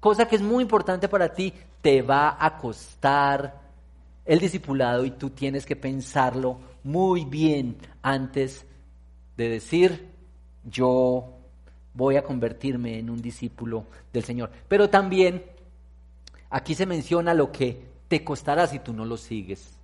cosa 0.00 0.26
que 0.26 0.36
es 0.36 0.42
muy 0.42 0.62
importante 0.62 1.08
para 1.08 1.32
ti, 1.32 1.52
te 1.80 2.02
va 2.02 2.36
a 2.38 2.58
costar 2.58 3.60
el 4.24 4.40
discipulado 4.40 5.04
y 5.04 5.12
tú 5.12 5.30
tienes 5.30 5.64
que 5.64 5.76
pensarlo 5.76 6.58
muy 6.82 7.24
bien 7.24 7.78
antes 8.02 8.66
de 9.36 9.48
decir, 9.48 10.12
yo 10.64 11.35
voy 11.96 12.16
a 12.16 12.22
convertirme 12.22 12.98
en 12.98 13.08
un 13.08 13.22
discípulo 13.22 13.86
del 14.12 14.22
Señor. 14.22 14.50
Pero 14.68 14.90
también 14.90 15.42
aquí 16.50 16.74
se 16.74 16.86
menciona 16.86 17.32
lo 17.34 17.50
que 17.50 17.82
te 18.06 18.22
costará 18.22 18.66
si 18.66 18.78
tú 18.78 18.92
no 18.92 19.04
lo 19.04 19.16
sigues. 19.16 19.78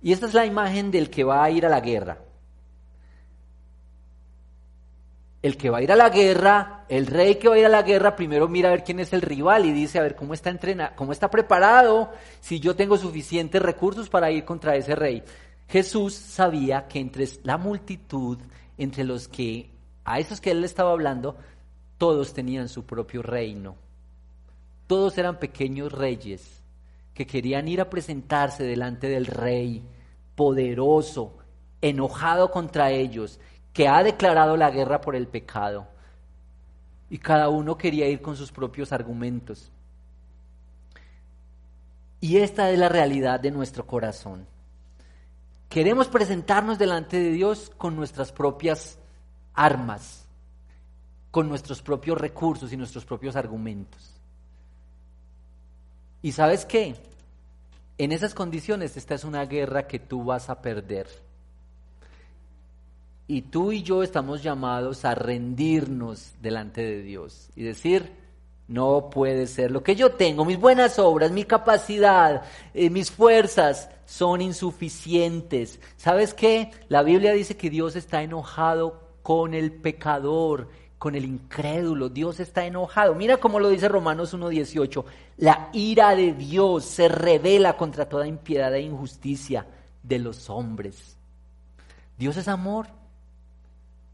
Y 0.00 0.12
esta 0.12 0.26
es 0.26 0.34
la 0.34 0.46
imagen 0.46 0.92
del 0.92 1.10
que 1.10 1.24
va 1.24 1.42
a 1.42 1.50
ir 1.50 1.66
a 1.66 1.68
la 1.68 1.80
guerra. 1.80 2.18
El 5.42 5.56
que 5.56 5.70
va 5.70 5.78
a 5.78 5.82
ir 5.82 5.90
a 5.90 5.96
la 5.96 6.10
guerra, 6.10 6.84
el 6.88 7.06
rey 7.06 7.36
que 7.36 7.48
va 7.48 7.56
a 7.56 7.58
ir 7.58 7.66
a 7.66 7.68
la 7.68 7.82
guerra, 7.82 8.14
primero 8.14 8.48
mira 8.48 8.68
a 8.68 8.72
ver 8.72 8.84
quién 8.84 9.00
es 9.00 9.12
el 9.12 9.22
rival 9.22 9.66
y 9.66 9.72
dice 9.72 9.98
a 9.98 10.02
ver 10.02 10.14
cómo 10.14 10.34
está 10.34 10.50
entrenado, 10.50 10.92
cómo 10.96 11.12
está 11.12 11.30
preparado, 11.30 12.12
si 12.40 12.60
yo 12.60 12.74
tengo 12.74 12.96
suficientes 12.96 13.62
recursos 13.62 14.08
para 14.08 14.30
ir 14.30 14.44
contra 14.44 14.76
ese 14.76 14.94
rey. 14.94 15.22
Jesús 15.68 16.14
sabía 16.14 16.86
que 16.86 16.98
entre 16.98 17.26
la 17.42 17.56
multitud, 17.56 18.38
entre 18.76 19.04
los 19.04 19.28
que 19.28 19.77
a 20.08 20.18
esos 20.18 20.40
que 20.40 20.52
él 20.52 20.64
estaba 20.64 20.92
hablando, 20.92 21.36
todos 21.98 22.32
tenían 22.32 22.68
su 22.68 22.86
propio 22.86 23.22
reino. 23.22 23.76
Todos 24.86 25.18
eran 25.18 25.38
pequeños 25.38 25.92
reyes 25.92 26.62
que 27.12 27.26
querían 27.26 27.68
ir 27.68 27.82
a 27.82 27.90
presentarse 27.90 28.64
delante 28.64 29.08
del 29.08 29.26
rey 29.26 29.84
poderoso, 30.34 31.36
enojado 31.82 32.50
contra 32.50 32.90
ellos, 32.90 33.38
que 33.74 33.86
ha 33.86 34.02
declarado 34.02 34.56
la 34.56 34.70
guerra 34.70 35.00
por 35.02 35.14
el 35.14 35.28
pecado. 35.28 35.86
Y 37.10 37.18
cada 37.18 37.50
uno 37.50 37.76
quería 37.76 38.08
ir 38.08 38.22
con 38.22 38.34
sus 38.34 38.50
propios 38.50 38.92
argumentos. 38.92 39.70
Y 42.20 42.38
esta 42.38 42.70
es 42.70 42.78
la 42.78 42.88
realidad 42.88 43.40
de 43.40 43.50
nuestro 43.50 43.86
corazón. 43.86 44.46
Queremos 45.68 46.08
presentarnos 46.08 46.78
delante 46.78 47.18
de 47.18 47.30
Dios 47.30 47.70
con 47.76 47.94
nuestras 47.94 48.32
propias 48.32 48.98
armas, 49.58 50.24
con 51.32 51.48
nuestros 51.48 51.82
propios 51.82 52.16
recursos 52.16 52.72
y 52.72 52.76
nuestros 52.76 53.04
propios 53.04 53.34
argumentos. 53.34 54.14
¿Y 56.22 56.32
sabes 56.32 56.64
qué? 56.64 56.94
En 57.98 58.12
esas 58.12 58.34
condiciones 58.34 58.96
esta 58.96 59.16
es 59.16 59.24
una 59.24 59.44
guerra 59.46 59.88
que 59.88 59.98
tú 59.98 60.24
vas 60.24 60.48
a 60.48 60.62
perder. 60.62 61.08
Y 63.26 63.42
tú 63.42 63.72
y 63.72 63.82
yo 63.82 64.02
estamos 64.02 64.42
llamados 64.42 65.04
a 65.04 65.14
rendirnos 65.14 66.32
delante 66.40 66.82
de 66.82 67.02
Dios 67.02 67.50
y 67.56 67.64
decir, 67.64 68.12
no 68.68 69.10
puede 69.10 69.48
ser. 69.48 69.72
Lo 69.72 69.82
que 69.82 69.96
yo 69.96 70.12
tengo, 70.12 70.44
mis 70.44 70.58
buenas 70.58 70.98
obras, 71.00 71.32
mi 71.32 71.44
capacidad, 71.44 72.42
eh, 72.74 72.90
mis 72.90 73.10
fuerzas 73.10 73.90
son 74.06 74.40
insuficientes. 74.40 75.80
¿Sabes 75.96 76.32
qué? 76.32 76.70
La 76.88 77.02
Biblia 77.02 77.32
dice 77.32 77.56
que 77.56 77.70
Dios 77.70 77.96
está 77.96 78.22
enojado 78.22 79.07
con 79.28 79.52
el 79.52 79.72
pecador, 79.72 80.70
con 80.98 81.14
el 81.14 81.26
incrédulo. 81.26 82.08
Dios 82.08 82.40
está 82.40 82.64
enojado. 82.64 83.14
Mira 83.14 83.36
cómo 83.36 83.60
lo 83.60 83.68
dice 83.68 83.86
Romanos 83.86 84.32
1.18. 84.32 85.04
La 85.36 85.68
ira 85.74 86.16
de 86.16 86.32
Dios 86.32 86.86
se 86.86 87.08
revela 87.08 87.76
contra 87.76 88.08
toda 88.08 88.26
impiedad 88.26 88.74
e 88.74 88.80
injusticia 88.80 89.66
de 90.02 90.18
los 90.18 90.48
hombres. 90.48 91.18
Dios 92.16 92.38
es 92.38 92.48
amor. 92.48 92.86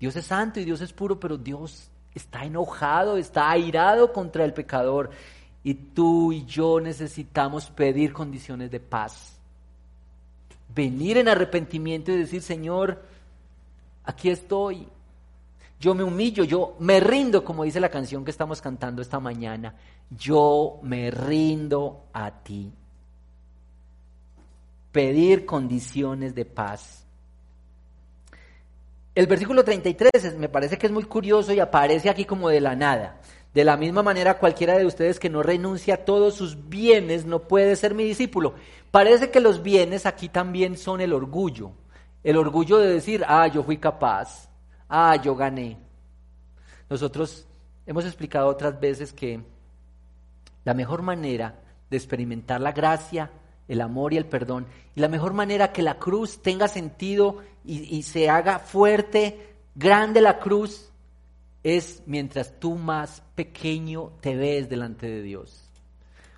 Dios 0.00 0.16
es 0.16 0.26
santo 0.26 0.58
y 0.58 0.64
Dios 0.64 0.80
es 0.80 0.92
puro, 0.92 1.20
pero 1.20 1.38
Dios 1.38 1.90
está 2.12 2.44
enojado, 2.44 3.16
está 3.16 3.48
airado 3.48 4.12
contra 4.12 4.44
el 4.44 4.52
pecador. 4.52 5.10
Y 5.62 5.74
tú 5.74 6.32
y 6.32 6.44
yo 6.44 6.80
necesitamos 6.80 7.70
pedir 7.70 8.12
condiciones 8.12 8.68
de 8.72 8.80
paz. 8.80 9.38
Venir 10.74 11.18
en 11.18 11.28
arrepentimiento 11.28 12.10
y 12.10 12.16
decir, 12.16 12.42
Señor, 12.42 13.00
aquí 14.02 14.28
estoy, 14.28 14.88
yo 15.84 15.94
me 15.94 16.02
humillo, 16.02 16.44
yo 16.44 16.76
me 16.78 16.98
rindo, 16.98 17.44
como 17.44 17.62
dice 17.62 17.78
la 17.78 17.90
canción 17.90 18.24
que 18.24 18.30
estamos 18.30 18.62
cantando 18.62 19.02
esta 19.02 19.20
mañana, 19.20 19.74
yo 20.08 20.78
me 20.82 21.10
rindo 21.10 22.06
a 22.14 22.30
ti. 22.42 22.72
Pedir 24.90 25.44
condiciones 25.44 26.34
de 26.34 26.46
paz. 26.46 27.04
El 29.14 29.26
versículo 29.26 29.62
33 29.62 30.38
me 30.38 30.48
parece 30.48 30.78
que 30.78 30.86
es 30.86 30.92
muy 30.92 31.04
curioso 31.04 31.52
y 31.52 31.60
aparece 31.60 32.08
aquí 32.08 32.24
como 32.24 32.48
de 32.48 32.62
la 32.62 32.74
nada. 32.74 33.20
De 33.52 33.62
la 33.62 33.76
misma 33.76 34.02
manera, 34.02 34.38
cualquiera 34.38 34.78
de 34.78 34.86
ustedes 34.86 35.20
que 35.20 35.28
no 35.28 35.42
renuncia 35.42 35.96
a 35.96 36.04
todos 36.06 36.34
sus 36.34 36.70
bienes 36.70 37.26
no 37.26 37.40
puede 37.40 37.76
ser 37.76 37.92
mi 37.92 38.04
discípulo. 38.04 38.54
Parece 38.90 39.30
que 39.30 39.40
los 39.40 39.62
bienes 39.62 40.06
aquí 40.06 40.30
también 40.30 40.78
son 40.78 41.02
el 41.02 41.12
orgullo. 41.12 41.72
El 42.22 42.38
orgullo 42.38 42.78
de 42.78 42.88
decir, 42.88 43.22
ah, 43.28 43.48
yo 43.48 43.62
fui 43.62 43.76
capaz, 43.76 44.48
ah, 44.88 45.16
yo 45.16 45.34
gané. 45.34 45.78
Nosotros 46.88 47.46
hemos 47.86 48.04
explicado 48.04 48.48
otras 48.48 48.78
veces 48.78 49.12
que 49.12 49.40
la 50.64 50.74
mejor 50.74 51.02
manera 51.02 51.60
de 51.90 51.96
experimentar 51.96 52.60
la 52.60 52.72
gracia, 52.72 53.30
el 53.68 53.80
amor 53.80 54.12
y 54.12 54.16
el 54.16 54.26
perdón, 54.26 54.66
y 54.94 55.00
la 55.00 55.08
mejor 55.08 55.32
manera 55.32 55.72
que 55.72 55.82
la 55.82 55.98
cruz 55.98 56.42
tenga 56.42 56.68
sentido 56.68 57.38
y, 57.64 57.96
y 57.96 58.02
se 58.02 58.28
haga 58.28 58.58
fuerte, 58.58 59.56
grande 59.74 60.20
la 60.20 60.38
cruz, 60.38 60.90
es 61.62 62.02
mientras 62.06 62.60
tú 62.60 62.76
más 62.76 63.22
pequeño 63.34 64.12
te 64.20 64.36
ves 64.36 64.68
delante 64.68 65.06
de 65.06 65.22
Dios. 65.22 65.64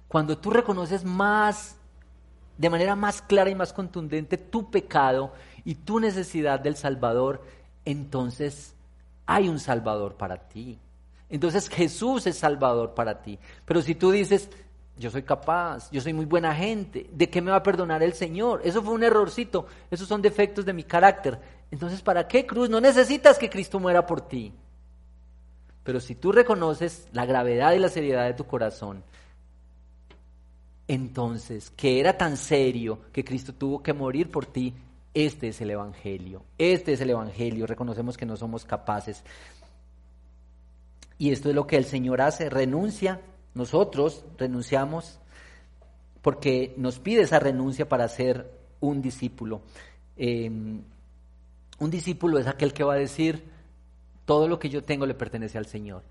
Cuando 0.09 0.38
tú 0.38 0.50
reconoces 0.50 1.04
más, 1.04 1.76
de 2.56 2.70
manera 2.70 2.94
más 2.94 3.20
clara 3.22 3.50
y 3.50 3.54
más 3.54 3.72
contundente, 3.72 4.38
tu 4.38 4.70
pecado 4.70 5.32
y 5.64 5.74
tu 5.74 5.98
necesidad 5.98 6.61
del 6.61 6.76
Salvador, 6.76 7.42
entonces 7.87 8.75
hay 9.25 9.49
un 9.49 9.59
Salvador 9.59 10.16
para 10.16 10.49
ti. 10.49 10.79
Entonces 11.31 11.70
Jesús 11.70 12.27
es 12.27 12.37
Salvador 12.37 12.94
para 12.94 13.22
ti. 13.22 13.38
Pero 13.64 13.81
si 13.81 13.94
tú 13.94 14.11
dices, 14.11 14.51
yo 14.99 15.11
soy 15.11 15.22
capaz, 15.22 15.90
yo 15.90 16.01
soy 16.01 16.12
muy 16.12 16.27
buena 16.27 16.55
gente, 16.55 17.09
¿de 17.12 17.31
qué 17.31 17.40
me 17.40 17.51
va 17.51 17.59
a 17.59 17.62
perdonar 17.62 18.03
el 18.03 18.12
Señor? 18.12 18.61
Eso 18.64 18.83
fue 18.83 18.92
un 18.92 19.03
errorcito, 19.03 19.66
esos 19.90 20.07
son 20.07 20.20
defectos 20.20 20.64
de 20.64 20.72
mi 20.72 20.85
carácter. 20.85 21.40
Entonces, 21.70 22.03
¿para 22.03 22.29
qué 22.29 22.44
cruz? 22.44 22.68
No 22.68 22.81
necesitas 22.81 23.38
que 23.38 23.51
Cristo 23.51 23.81
muera 23.81 24.05
por 24.05 24.20
ti. 24.20 24.53
Pero 25.83 26.01
si 26.01 26.16
tú 26.16 26.33
reconoces 26.33 27.09
la 27.12 27.27
gravedad 27.27 27.72
y 27.72 27.79
la 27.79 27.88
seriedad 27.88 28.27
de 28.27 28.35
tu 28.35 28.44
corazón, 28.44 29.05
entonces, 30.88 31.70
que 31.70 31.99
era 31.99 32.16
tan 32.16 32.37
serio 32.37 33.01
que 33.12 33.25
Cristo 33.25 33.53
tuvo 33.53 33.83
que 33.83 33.92
morir 33.92 34.31
por 34.31 34.46
ti, 34.46 34.75
este 35.16 35.48
es 35.48 35.62
el 35.62 35.70
Evangelio. 35.70 36.44
Este 36.59 36.92
es 36.92 37.00
el 37.00 37.09
Evangelio. 37.09 37.66
Reconocemos 37.66 38.18
que 38.18 38.26
no 38.26 38.37
somos 38.37 38.66
capaces. 38.66 39.24
Y 41.16 41.33
esto 41.33 41.48
es 41.48 41.55
lo 41.55 41.66
que 41.66 41.79
el 41.79 41.87
Señor 41.87 42.20
hace. 42.20 42.50
Renuncia. 42.50 43.22
Nosotros 43.55 44.26
renunciamos 44.37 45.18
porque 46.20 46.74
nos 46.76 46.98
pide 46.98 47.22
esa 47.22 47.38
renuncia 47.38 47.88
para 47.88 48.07
ser 48.09 48.50
un 48.81 49.00
discípulo. 49.00 49.62
Eh, 50.18 50.50
un 50.50 51.90
discípulo 51.90 52.38
es 52.38 52.46
aquel 52.46 52.74
que 52.74 52.85
va 52.85 52.92
a 52.92 52.98
decir, 52.98 53.42
todo 54.26 54.48
lo 54.48 54.59
que 54.59 54.68
yo 54.68 54.83
tengo 54.83 55.07
le 55.07 55.14
pertenece 55.14 55.57
al 55.57 55.64
Señor. 55.64 56.02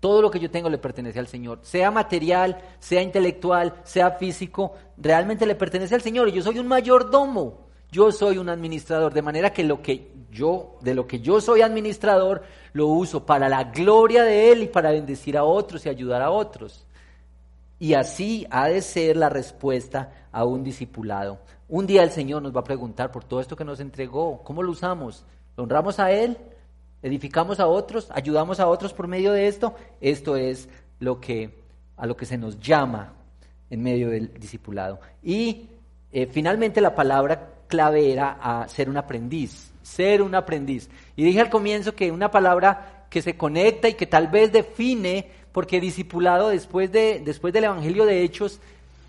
Todo 0.00 0.22
lo 0.22 0.30
que 0.30 0.38
yo 0.38 0.50
tengo 0.50 0.68
le 0.68 0.78
pertenece 0.78 1.18
al 1.18 1.26
Señor, 1.26 1.60
sea 1.62 1.90
material, 1.90 2.58
sea 2.78 3.02
intelectual, 3.02 3.74
sea 3.82 4.12
físico, 4.12 4.74
realmente 4.96 5.46
le 5.46 5.54
pertenece 5.54 5.94
al 5.94 6.02
Señor. 6.02 6.28
Y 6.28 6.32
yo 6.32 6.42
soy 6.42 6.58
un 6.58 6.68
mayordomo, 6.68 7.66
yo 7.90 8.12
soy 8.12 8.38
un 8.38 8.48
administrador, 8.48 9.14
de 9.14 9.22
manera 9.22 9.52
que 9.52 9.64
lo 9.64 9.80
que 9.80 10.12
yo, 10.30 10.76
de 10.82 10.94
lo 10.94 11.06
que 11.06 11.20
yo 11.20 11.40
soy 11.40 11.62
administrador, 11.62 12.42
lo 12.72 12.88
uso 12.88 13.24
para 13.24 13.48
la 13.48 13.64
gloria 13.64 14.22
de 14.22 14.52
Él 14.52 14.64
y 14.64 14.68
para 14.68 14.90
bendecir 14.90 15.36
a 15.38 15.44
otros 15.44 15.86
y 15.86 15.88
ayudar 15.88 16.20
a 16.20 16.30
otros. 16.30 16.86
Y 17.78 17.94
así 17.94 18.46
ha 18.50 18.68
de 18.68 18.82
ser 18.82 19.16
la 19.16 19.28
respuesta 19.28 20.28
a 20.30 20.44
un 20.44 20.62
discipulado. 20.62 21.38
Un 21.68 21.86
día 21.86 22.02
el 22.02 22.10
Señor 22.10 22.42
nos 22.42 22.54
va 22.54 22.60
a 22.60 22.64
preguntar 22.64 23.10
por 23.10 23.24
todo 23.24 23.40
esto 23.40 23.56
que 23.56 23.64
nos 23.64 23.80
entregó, 23.80 24.42
¿cómo 24.44 24.62
lo 24.62 24.70
usamos? 24.72 25.24
honramos 25.56 25.98
a 25.98 26.10
Él, 26.10 26.36
edificamos 27.02 27.60
a 27.60 27.66
otros, 27.66 28.08
ayudamos 28.10 28.60
a 28.60 28.68
otros 28.68 28.92
por 28.92 29.08
medio 29.08 29.32
de 29.32 29.48
esto. 29.48 29.74
Esto 30.00 30.36
es 30.36 30.68
lo 30.98 31.20
que, 31.20 31.50
a 31.96 32.06
lo 32.06 32.16
que 32.16 32.26
se 32.26 32.38
nos 32.38 32.58
llama 32.60 33.12
en 33.70 33.82
medio 33.82 34.10
del 34.10 34.32
discipulado. 34.34 35.00
Y 35.22 35.68
eh, 36.12 36.26
finalmente 36.26 36.80
la 36.80 36.94
palabra 36.94 37.54
clave 37.66 38.12
era 38.12 38.38
a 38.40 38.68
ser 38.68 38.88
un 38.88 38.96
aprendiz, 38.96 39.72
ser 39.82 40.22
un 40.22 40.34
aprendiz. 40.34 40.88
Y 41.16 41.24
dije 41.24 41.40
al 41.40 41.50
comienzo 41.50 41.94
que 41.94 42.10
una 42.10 42.30
palabra 42.30 43.06
que 43.10 43.22
se 43.22 43.36
conecta 43.36 43.88
y 43.88 43.94
que 43.94 44.06
tal 44.06 44.28
vez 44.28 44.52
define, 44.52 45.28
porque 45.52 45.80
discipulado 45.80 46.48
después, 46.48 46.92
de, 46.92 47.22
después 47.24 47.52
del 47.52 47.64
Evangelio 47.64 48.04
de 48.04 48.22
Hechos 48.22 48.60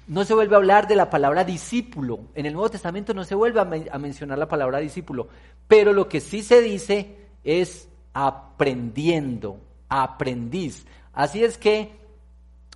no 0.08 0.24
se 0.24 0.34
vuelve 0.34 0.56
a 0.56 0.58
hablar 0.58 0.88
de 0.88 0.96
la 0.96 1.10
palabra 1.10 1.44
discípulo. 1.44 2.20
En 2.34 2.46
el 2.46 2.54
Nuevo 2.54 2.70
Testamento 2.70 3.14
no 3.14 3.26
se 3.26 3.36
vuelve 3.36 3.60
a, 3.60 3.98
mencionar 3.98 4.38
la 4.38 4.48
palabra 4.48 4.80
discípulo. 4.80 5.28
Pero 5.68 5.92
lo 5.92 6.08
que 6.08 6.22
sí 6.22 6.42
se 6.42 6.62
dice 6.62 7.27
es 7.44 7.88
aprendiendo, 8.14 9.60
aprendiz. 9.90 10.86
Así 11.14 11.44
es 11.44 11.58
que 11.58 11.92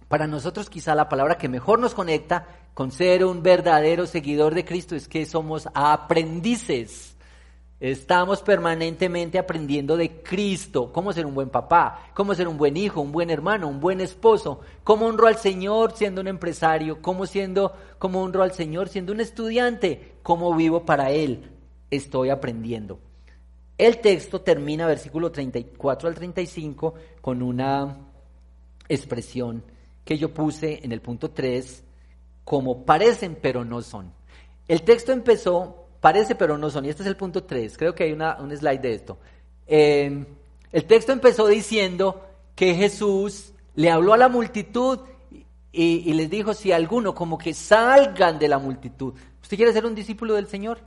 para 0.08 0.28
nosotros 0.28 0.70
quizá 0.70 0.94
la 0.94 1.10
palabra 1.10 1.38
que 1.38 1.50
mejor 1.50 1.80
nos 1.80 1.94
conecta 1.94 2.46
con 2.74 2.92
ser 2.92 3.26
un 3.26 3.44
verdadero 3.44 4.06
seguidor 4.06 4.54
de 4.54 4.66
Cristo 4.66 4.96
es 4.96 5.08
que 5.08 5.26
somos 5.26 5.68
aprendices. 5.74 7.16
Estamos 7.80 8.44
permanentemente 8.44 9.40
aprendiendo 9.40 9.98
de 9.98 10.22
Cristo, 10.22 10.92
cómo 10.94 11.14
ser 11.14 11.26
un 11.26 11.34
buen 11.34 11.50
papá, 11.50 12.12
cómo 12.14 12.36
ser 12.36 12.48
un 12.48 12.58
buen 12.58 12.78
hijo, 12.78 13.02
un 13.02 13.12
buen 13.12 13.32
hermano, 13.32 13.68
un 13.68 13.80
buen 13.80 14.02
esposo, 14.02 14.60
cómo 14.84 15.08
honro 15.08 15.26
al 15.26 15.38
Señor 15.38 15.94
siendo 15.96 16.22
un 16.22 16.28
empresario, 16.28 17.02
cómo 17.02 17.26
siendo 17.26 17.74
cómo 17.98 18.22
honro 18.22 18.44
al 18.44 18.52
Señor 18.52 18.88
siendo 18.88 19.14
un 19.14 19.20
estudiante, 19.20 20.18
cómo 20.22 20.56
vivo 20.56 20.86
para 20.86 21.10
él. 21.10 21.50
Estoy 21.90 22.30
aprendiendo. 22.30 23.00
El 23.82 23.98
texto 23.98 24.42
termina 24.42 24.86
versículo 24.86 25.32
34 25.32 26.08
al 26.08 26.16
35 26.16 26.94
con 27.20 27.42
una 27.42 27.98
expresión 28.88 29.64
que 30.06 30.18
yo 30.18 30.34
puse 30.34 30.80
en 30.84 30.92
el 30.92 31.02
punto 31.02 31.32
3 31.32 31.84
como 32.44 32.86
parecen 32.86 33.38
pero 33.42 33.66
no 33.66 33.82
son. 33.82 34.14
El 34.68 34.84
texto 34.84 35.12
empezó 35.12 35.82
Parece, 36.02 36.34
pero 36.34 36.58
no 36.58 36.70
son. 36.72 36.84
Y 36.86 36.90
este 36.90 37.04
es 37.04 37.08
el 37.08 37.16
punto 37.16 37.44
3. 37.44 37.78
Creo 37.78 37.94
que 37.94 38.06
hay 38.06 38.12
un 38.12 38.58
slide 38.58 38.82
de 38.82 38.94
esto. 38.94 39.20
Em, 39.68 40.26
el 40.72 40.86
texto 40.86 41.12
empezó 41.12 41.48
diciendo 41.48 42.28
que 42.56 42.74
Jesús 42.74 43.54
le 43.76 43.92
habló 43.92 44.14
a 44.14 44.18
la 44.18 44.28
multitud 44.28 45.00
y, 45.72 46.10
y, 46.10 46.14
les 46.14 46.30
dijo, 46.30 46.56
si 46.56 46.72
alguno, 46.72 47.14
como 47.14 47.38
que 47.38 47.54
salgan 47.54 48.40
de 48.40 48.48
la 48.48 48.58
multitud. 48.58 49.14
¿Usted 49.44 49.56
quiere 49.56 49.72
ser 49.72 49.86
un 49.86 49.94
discípulo 49.94 50.34
del 50.34 50.48
Señor? 50.48 50.80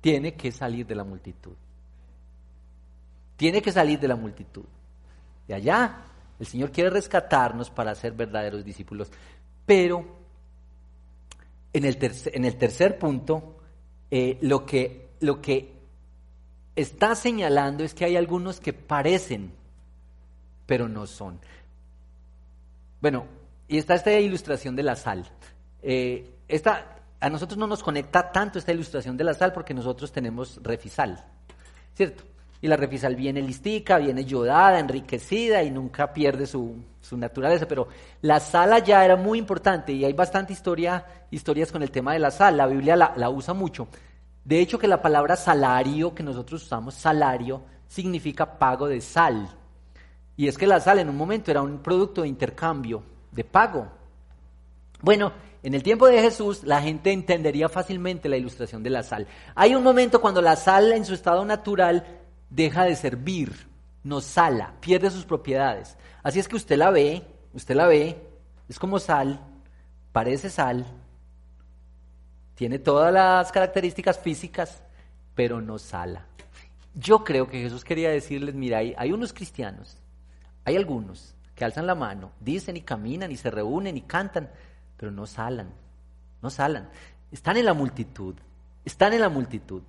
Tiene 0.00 0.34
que 0.34 0.52
salir 0.52 0.86
de 0.86 0.94
la 0.94 1.04
multitud. 1.04 1.54
Tiene 3.42 3.60
que 3.60 3.72
salir 3.72 3.98
de 3.98 4.06
la 4.06 4.14
multitud. 4.14 4.62
De 5.48 5.54
allá, 5.54 6.04
el 6.38 6.46
Señor 6.46 6.70
quiere 6.70 6.90
rescatarnos 6.90 7.70
para 7.70 7.92
ser 7.96 8.12
verdaderos 8.12 8.64
discípulos. 8.64 9.10
Pero 9.66 10.06
en 11.72 11.84
el, 11.84 11.98
tercer 11.98 13.00
punto, 13.00 13.56
eh, 14.12 14.38
lo, 14.42 14.64
que, 14.64 15.08
lo 15.18 15.42
que 15.42 15.72
está 16.76 17.16
señalando 17.16 17.82
es 17.82 17.94
que 17.94 18.04
hay 18.04 18.14
algunos 18.14 18.60
que 18.60 18.72
parecen, 18.72 19.52
pero 20.64 20.88
no 20.88 21.08
son. 21.08 21.40
Bueno, 23.00 23.26
y 23.66 23.76
está 23.76 23.96
esta 23.96 24.12
ilustración 24.20 24.76
de 24.76 24.84
la 24.84 24.94
sal. 24.94 25.28
Eh, 25.82 26.32
esta, 26.46 27.00
a 27.18 27.28
nosotros 27.28 27.58
no 27.58 27.66
nos 27.66 27.82
conecta 27.82 28.30
tanto 28.30 28.60
esta 28.60 28.70
ilustración 28.70 29.16
de 29.16 29.24
la 29.24 29.34
sal 29.34 29.52
porque 29.52 29.74
nosotros 29.74 30.12
tenemos 30.12 30.60
refisal, 30.62 31.26
¿cierto? 31.96 32.22
Y 32.62 32.68
la 32.68 32.76
refisal 32.76 33.14
viene 33.16 33.42
listica, 33.42 33.98
viene 33.98 34.24
yodada, 34.24 34.78
enriquecida 34.78 35.62
y 35.62 35.70
nunca 35.70 36.14
pierde 36.14 36.46
su, 36.46 36.76
su 37.00 37.18
naturaleza. 37.18 37.68
Pero 37.68 37.88
la 38.22 38.40
sal 38.40 38.82
ya 38.82 39.04
era 39.04 39.16
muy 39.16 39.38
importante 39.38 39.92
y 39.92 40.04
hay 40.04 40.14
bastante 40.14 40.54
historia, 40.54 41.04
historias 41.30 41.70
con 41.70 41.82
el 41.82 41.90
tema 41.90 42.14
de 42.14 42.20
la 42.20 42.30
sal. 42.30 42.56
La 42.56 42.66
Biblia 42.66 42.96
la, 42.96 43.12
la 43.16 43.28
usa 43.28 43.52
mucho. 43.52 43.88
De 44.44 44.60
hecho, 44.60 44.78
que 44.78 44.88
la 44.88 45.02
palabra 45.02 45.36
salario 45.36 46.14
que 46.14 46.22
nosotros 46.22 46.62
usamos, 46.64 46.94
salario, 46.94 47.62
significa 47.88 48.58
pago 48.58 48.88
de 48.88 49.00
sal. 49.00 49.48
Y 50.36 50.48
es 50.48 50.56
que 50.56 50.66
la 50.66 50.80
sal 50.80 50.98
en 50.98 51.08
un 51.08 51.16
momento 51.16 51.50
era 51.50 51.62
un 51.62 51.80
producto 51.80 52.22
de 52.22 52.28
intercambio, 52.28 53.02
de 53.30 53.44
pago. 53.44 53.88
Bueno, 55.00 55.32
en 55.62 55.74
el 55.74 55.82
tiempo 55.82 56.06
de 56.06 56.20
Jesús 56.20 56.64
la 56.64 56.80
gente 56.80 57.12
entendería 57.12 57.68
fácilmente 57.68 58.28
la 58.28 58.36
ilustración 58.36 58.82
de 58.82 58.90
la 58.90 59.02
sal. 59.02 59.26
Hay 59.54 59.74
un 59.74 59.82
momento 59.82 60.20
cuando 60.20 60.40
la 60.40 60.56
sal 60.56 60.92
en 60.92 61.04
su 61.04 61.14
estado 61.14 61.44
natural 61.44 62.21
deja 62.54 62.84
de 62.84 62.96
servir, 62.96 63.66
no 64.04 64.20
sala, 64.20 64.74
pierde 64.80 65.10
sus 65.10 65.24
propiedades. 65.24 65.96
Así 66.22 66.38
es 66.38 66.48
que 66.48 66.56
usted 66.56 66.76
la 66.76 66.90
ve, 66.90 67.26
usted 67.54 67.74
la 67.74 67.86
ve, 67.86 68.22
es 68.68 68.78
como 68.78 68.98
sal, 68.98 69.40
parece 70.12 70.50
sal, 70.50 70.86
tiene 72.54 72.78
todas 72.78 73.12
las 73.12 73.50
características 73.50 74.18
físicas, 74.18 74.82
pero 75.34 75.60
no 75.60 75.78
sala. 75.78 76.26
Yo 76.94 77.24
creo 77.24 77.48
que 77.48 77.62
Jesús 77.62 77.84
quería 77.84 78.10
decirles, 78.10 78.54
mira, 78.54 78.78
hay, 78.78 78.94
hay 78.98 79.12
unos 79.12 79.32
cristianos, 79.32 79.96
hay 80.64 80.76
algunos 80.76 81.34
que 81.54 81.64
alzan 81.64 81.86
la 81.86 81.94
mano, 81.94 82.32
dicen 82.40 82.76
y 82.76 82.82
caminan 82.82 83.32
y 83.32 83.36
se 83.36 83.50
reúnen 83.50 83.96
y 83.96 84.02
cantan, 84.02 84.50
pero 84.98 85.10
no 85.10 85.26
salan, 85.26 85.70
no 86.42 86.50
salan. 86.50 86.90
Están 87.30 87.56
en 87.56 87.64
la 87.64 87.72
multitud, 87.72 88.34
están 88.84 89.14
en 89.14 89.22
la 89.22 89.30
multitud. 89.30 89.82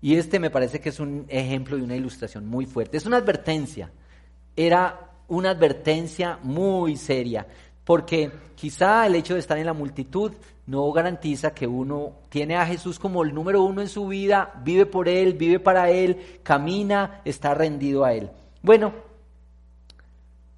Y 0.00 0.16
este 0.16 0.38
me 0.38 0.50
parece 0.50 0.80
que 0.80 0.90
es 0.90 1.00
un 1.00 1.26
ejemplo 1.28 1.76
y 1.78 1.82
una 1.82 1.96
ilustración 1.96 2.46
muy 2.46 2.66
fuerte. 2.66 2.96
Es 2.96 3.06
una 3.06 3.16
advertencia. 3.16 3.90
Era 4.54 5.10
una 5.28 5.50
advertencia 5.50 6.38
muy 6.42 6.96
seria, 6.96 7.46
porque 7.84 8.30
quizá 8.54 9.06
el 9.06 9.14
hecho 9.14 9.34
de 9.34 9.40
estar 9.40 9.58
en 9.58 9.66
la 9.66 9.72
multitud 9.72 10.32
no 10.66 10.90
garantiza 10.92 11.54
que 11.54 11.66
uno 11.66 12.14
tiene 12.28 12.56
a 12.56 12.66
Jesús 12.66 12.98
como 12.98 13.22
el 13.22 13.32
número 13.32 13.62
uno 13.62 13.80
en 13.80 13.88
su 13.88 14.08
vida, 14.08 14.60
vive 14.64 14.86
por 14.86 15.08
Él, 15.08 15.34
vive 15.34 15.60
para 15.60 15.90
Él, 15.90 16.40
camina, 16.42 17.20
está 17.24 17.54
rendido 17.54 18.04
a 18.04 18.12
Él. 18.12 18.30
Bueno, 18.62 18.92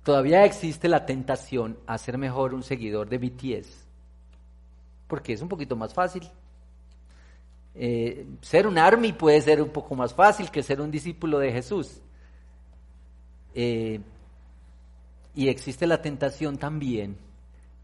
todavía 0.03 0.45
existe 0.45 0.89
la 0.89 1.05
tentación 1.05 1.79
a 1.87 1.99
ser 1.99 2.17
mejor 2.17 2.55
un 2.55 2.63
seguidor 2.63 3.09
de 3.09 3.19
BTS, 3.19 3.87
porque 5.07 5.35
es 5.35 5.43
un 5.43 5.49
poquito 5.49 5.77
más 5.77 5.93
fácil. 5.93 6.23
Eh, 7.81 8.27
ser 8.41 8.67
un 8.67 8.77
army 8.77 9.13
puede 9.13 9.41
ser 9.41 9.63
un 9.63 9.69
poco 9.69 9.95
más 9.95 10.13
fácil 10.13 10.51
que 10.51 10.65
ser 10.65 10.81
un 10.81 10.91
discípulo 10.91 11.39
de 11.39 11.53
Jesús. 11.53 12.01
Eh, 13.55 14.01
y 15.33 15.49
existe 15.49 15.87
la 15.87 16.03
tentación 16.03 16.59
también 16.59 17.17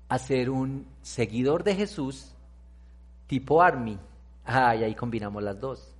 a 0.08 0.18
ser 0.18 0.50
un 0.50 0.88
seguidor 1.02 1.62
de 1.62 1.76
Jesús 1.76 2.34
tipo 3.28 3.62
Army. 3.62 3.96
Ah, 4.44 4.74
y 4.74 4.82
ahí 4.82 4.96
combinamos 4.96 5.40
las 5.44 5.60
dos. 5.60 5.94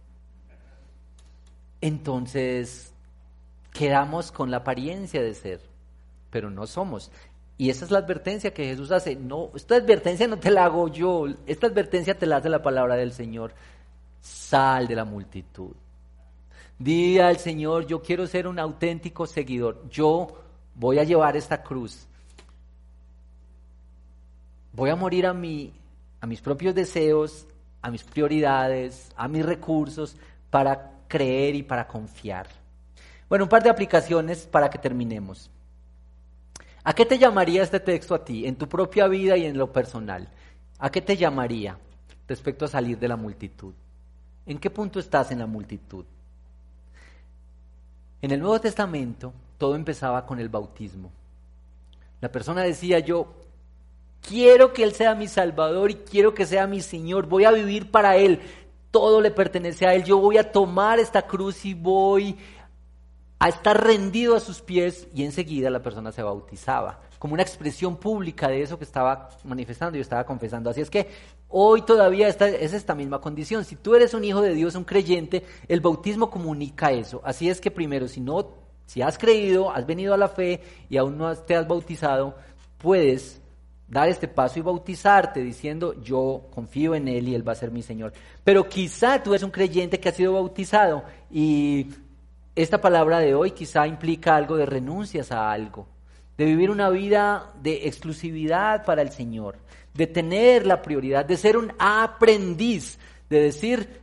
Entonces, 1.81 2.93
quedamos 3.73 4.33
con 4.33 4.51
la 4.51 4.59
apariencia 4.59 5.23
de 5.23 5.35
ser, 5.35 5.61
pero 6.31 6.51
no 6.51 6.67
somos. 6.67 7.13
Y 7.57 7.71
esa 7.71 7.85
es 7.85 7.93
la 7.93 7.99
advertencia 7.99 8.53
que 8.53 8.65
Jesús 8.65 8.91
hace. 8.91 9.15
No, 9.15 9.51
esta 9.55 9.77
advertencia 9.77 10.27
no 10.27 10.39
te 10.39 10.51
la 10.51 10.65
hago 10.65 10.89
yo, 10.89 11.27
esta 11.47 11.69
advertencia 11.69 12.19
te 12.19 12.27
la 12.27 12.39
hace 12.39 12.49
la 12.49 12.63
palabra 12.63 12.97
del 12.97 13.13
Señor. 13.13 13.55
Sal 14.25 14.87
de 14.89 14.95
la 14.95 15.05
multitud. 15.05 15.73
Di 16.79 17.19
al 17.19 17.37
Señor, 17.37 17.87
yo 17.87 18.01
quiero 18.01 18.27
ser 18.27 18.49
un 18.49 18.59
auténtico 18.59 19.27
seguidor. 19.27 19.87
Yo 19.91 20.29
voy 20.75 20.99
a 20.99 21.05
llevar 21.05 21.37
esta 21.37 21.63
cruz. 21.63 22.07
Voy 24.73 24.89
a 24.89 24.97
morir 24.97 25.27
a, 25.27 25.35
mi, 25.35 25.75
a 26.23 26.27
mis 26.27 26.41
propios 26.41 26.75
deseos, 26.75 27.47
a 27.83 27.91
mis 27.91 28.03
prioridades, 28.03 29.13
a 29.15 29.29
mis 29.29 29.45
recursos, 29.45 30.17
para 30.49 30.93
creer 31.07 31.55
y 31.55 31.63
para 31.63 31.87
confiar. 31.87 32.49
Bueno, 33.29 33.45
un 33.45 33.51
par 33.51 33.63
de 33.63 33.69
aplicaciones 33.69 34.47
para 34.47 34.71
que 34.71 34.79
terminemos. 34.79 35.51
¿A 36.83 36.95
qué 36.95 37.05
te 37.05 37.19
llamaría 37.19 37.63
este 37.63 37.79
texto 37.79 38.15
a 38.15 38.25
ti, 38.25 38.47
en 38.47 38.57
tu 38.57 38.71
propia 38.71 39.07
vida 39.07 39.37
y 39.37 39.45
en 39.45 39.59
lo 39.59 39.71
personal? 39.71 40.31
¿A 40.79 40.91
qué 40.91 41.03
te 41.03 41.15
llamaría 41.15 41.79
respecto 42.27 42.65
a 42.65 42.69
salir 42.69 42.99
de 42.99 43.09
la 43.09 43.17
multitud? 43.17 43.75
¿En 44.47 44.59
qué 44.59 44.71
punto 44.71 44.99
estás 44.99 45.31
en 45.31 45.39
la 45.39 45.47
multitud? 45.47 46.05
En 48.21 48.31
el 48.31 48.41
Nuevo 48.41 48.61
Testamento 48.61 49.33
todo 49.59 49.75
empezaba 49.75 50.27
con 50.27 50.41
el 50.41 50.49
bautismo. 50.49 51.11
La 52.21 52.31
persona 52.31 52.63
decía 52.63 52.99
yo, 52.99 53.35
quiero 54.21 54.73
que 54.73 54.83
Él 54.83 54.93
sea 54.93 55.15
mi 55.15 55.29
Salvador 55.29 55.91
y 55.91 55.95
quiero 55.97 56.35
que 56.35 56.47
sea 56.47 56.67
mi 56.67 56.81
Señor, 56.81 57.27
voy 57.27 57.45
a 57.45 57.51
vivir 57.51 57.91
para 57.91 58.17
Él, 58.17 58.41
todo 58.91 59.21
le 59.21 59.31
pertenece 59.31 59.87
a 59.87 59.95
Él, 59.95 60.05
yo 60.05 60.19
voy 60.19 60.39
a 60.39 60.53
tomar 60.53 60.99
esta 60.99 61.23
cruz 61.23 61.65
y 61.65 61.75
voy 61.75 62.39
a 63.39 63.49
estar 63.49 63.85
rendido 63.85 64.37
a 64.37 64.41
sus 64.41 64.63
pies 64.63 65.07
y 65.15 65.25
enseguida 65.25 65.69
la 65.69 65.83
persona 65.83 66.13
se 66.13 66.23
bautizaba, 66.23 67.03
como 67.25 67.33
una 67.33 67.43
expresión 67.43 67.97
pública 67.97 68.49
de 68.49 68.61
eso 68.61 68.77
que 68.77 68.85
estaba 68.85 69.31
manifestando 69.45 69.97
y 69.97 70.03
estaba 70.03 70.27
confesando. 70.27 70.69
Así 70.69 70.83
es 70.83 70.91
que 70.91 71.09
hoy 71.49 71.81
todavía 71.81 72.29
es 72.29 72.75
esta 72.75 72.95
misma 72.95 73.19
condición. 73.19 73.65
Si 73.65 73.77
tú 73.77 73.95
eres 73.95 74.13
un 74.13 74.25
hijo 74.25 74.43
de 74.43 74.53
Dios, 74.53 74.75
un 74.75 74.85
creyente, 74.85 75.43
el 75.67 75.81
bautismo 75.81 76.29
comunica 76.29 76.93
eso. 76.93 77.23
Así 77.25 77.49
es 77.49 77.63
que 77.63 77.71
primero, 77.71 78.09
si 78.09 78.21
no 78.21 78.51
si 78.85 79.01
has 79.01 79.17
creído, 79.17 79.71
has 79.71 79.87
venido 79.87 80.13
a 80.13 80.19
la 80.19 80.29
fe 80.29 80.61
y 80.91 80.99
aún 80.99 81.17
no 81.17 81.35
te 81.35 81.57
has 81.57 81.67
bautizado, 81.67 82.37
puedes 82.77 83.41
dar 83.89 84.11
este 84.11 84.29
paso 84.29 84.59
y 84.59 84.63
bautizarte 84.63 85.41
diciendo 85.41 85.95
yo 86.03 86.49
confío 86.55 86.95
en 86.95 87.09
Él 87.09 87.29
y 87.29 87.35
Él 87.35 87.49
va 87.49 87.53
a 87.53 87.55
ser 87.55 87.71
mi 87.71 87.81
Señor. 87.81 88.13
Pero 88.45 88.69
quizá 88.69 89.23
tú 89.23 89.31
eres 89.31 89.45
un 89.45 89.51
creyente 89.51 89.99
que 89.99 90.11
ha 90.11 90.13
sido 90.13 90.35
bautizado 90.35 91.05
y 91.31 91.87
esta 92.55 92.83
palabra 92.83 93.21
de 93.21 93.35
hoy 93.35 93.53
quizá 93.53 93.87
implica 93.87 94.37
algo 94.37 94.59
de 94.59 94.67
renuncias 94.67 95.33
a 95.33 95.51
algo, 95.51 95.89
de 96.37 96.45
vivir 96.45 96.71
una 96.71 96.91
vida 96.91 97.53
de 97.63 97.87
exclusividad 97.87 98.85
para 98.85 99.03
el 99.03 99.11
Señor, 99.11 99.57
de 99.95 100.07
tener 100.07 100.67
la 100.67 100.83
prioridad, 100.83 101.25
de 101.25 101.37
ser 101.37 101.57
un 101.57 101.73
aprendiz, 101.79 102.99
de 103.31 103.41
decir 103.41 104.01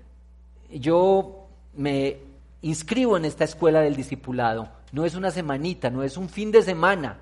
yo 0.73 1.47
me 1.75 2.17
inscribo 2.61 3.17
en 3.17 3.25
esta 3.25 3.43
escuela 3.43 3.81
del 3.81 3.95
discipulado. 3.95 4.69
No 4.91 5.05
es 5.05 5.15
una 5.15 5.31
semanita, 5.31 5.89
no 5.89 6.03
es 6.03 6.17
un 6.17 6.29
fin 6.29 6.51
de 6.51 6.61
semana. 6.61 7.19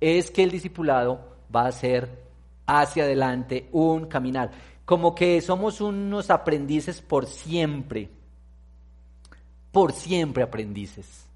Es 0.00 0.30
que 0.30 0.42
el 0.42 0.50
discipulado 0.50 1.36
va 1.54 1.66
a 1.66 1.72
ser 1.72 2.08
hacia 2.66 3.04
adelante 3.04 3.68
un 3.72 4.06
caminar. 4.06 4.50
Como 4.84 5.14
que 5.14 5.40
somos 5.40 5.80
unos 5.80 6.30
aprendices 6.30 7.00
por 7.00 7.26
siempre. 7.26 8.10
Por 9.72 9.92
siempre 9.92 10.42
aprendices. 10.42 11.26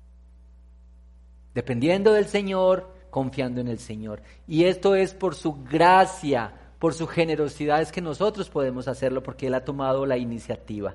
Dependiendo 1.54 2.12
del 2.12 2.26
Señor, 2.26 2.94
confiando 3.12 3.60
en 3.60 3.68
el 3.68 3.78
Señor. 3.78 4.22
Y 4.48 4.64
esto 4.64 4.94
es 4.94 5.12
por 5.12 5.34
su 5.34 5.62
gracia, 5.64 6.54
por 6.78 6.94
su 6.94 7.06
generosidad, 7.06 7.82
es 7.82 7.92
que 7.92 8.00
nosotros 8.00 8.48
podemos 8.48 8.88
hacerlo 8.88 9.22
porque 9.22 9.48
Él 9.48 9.54
ha 9.54 9.66
tomado 9.66 10.06
la 10.06 10.16
iniciativa. 10.16 10.94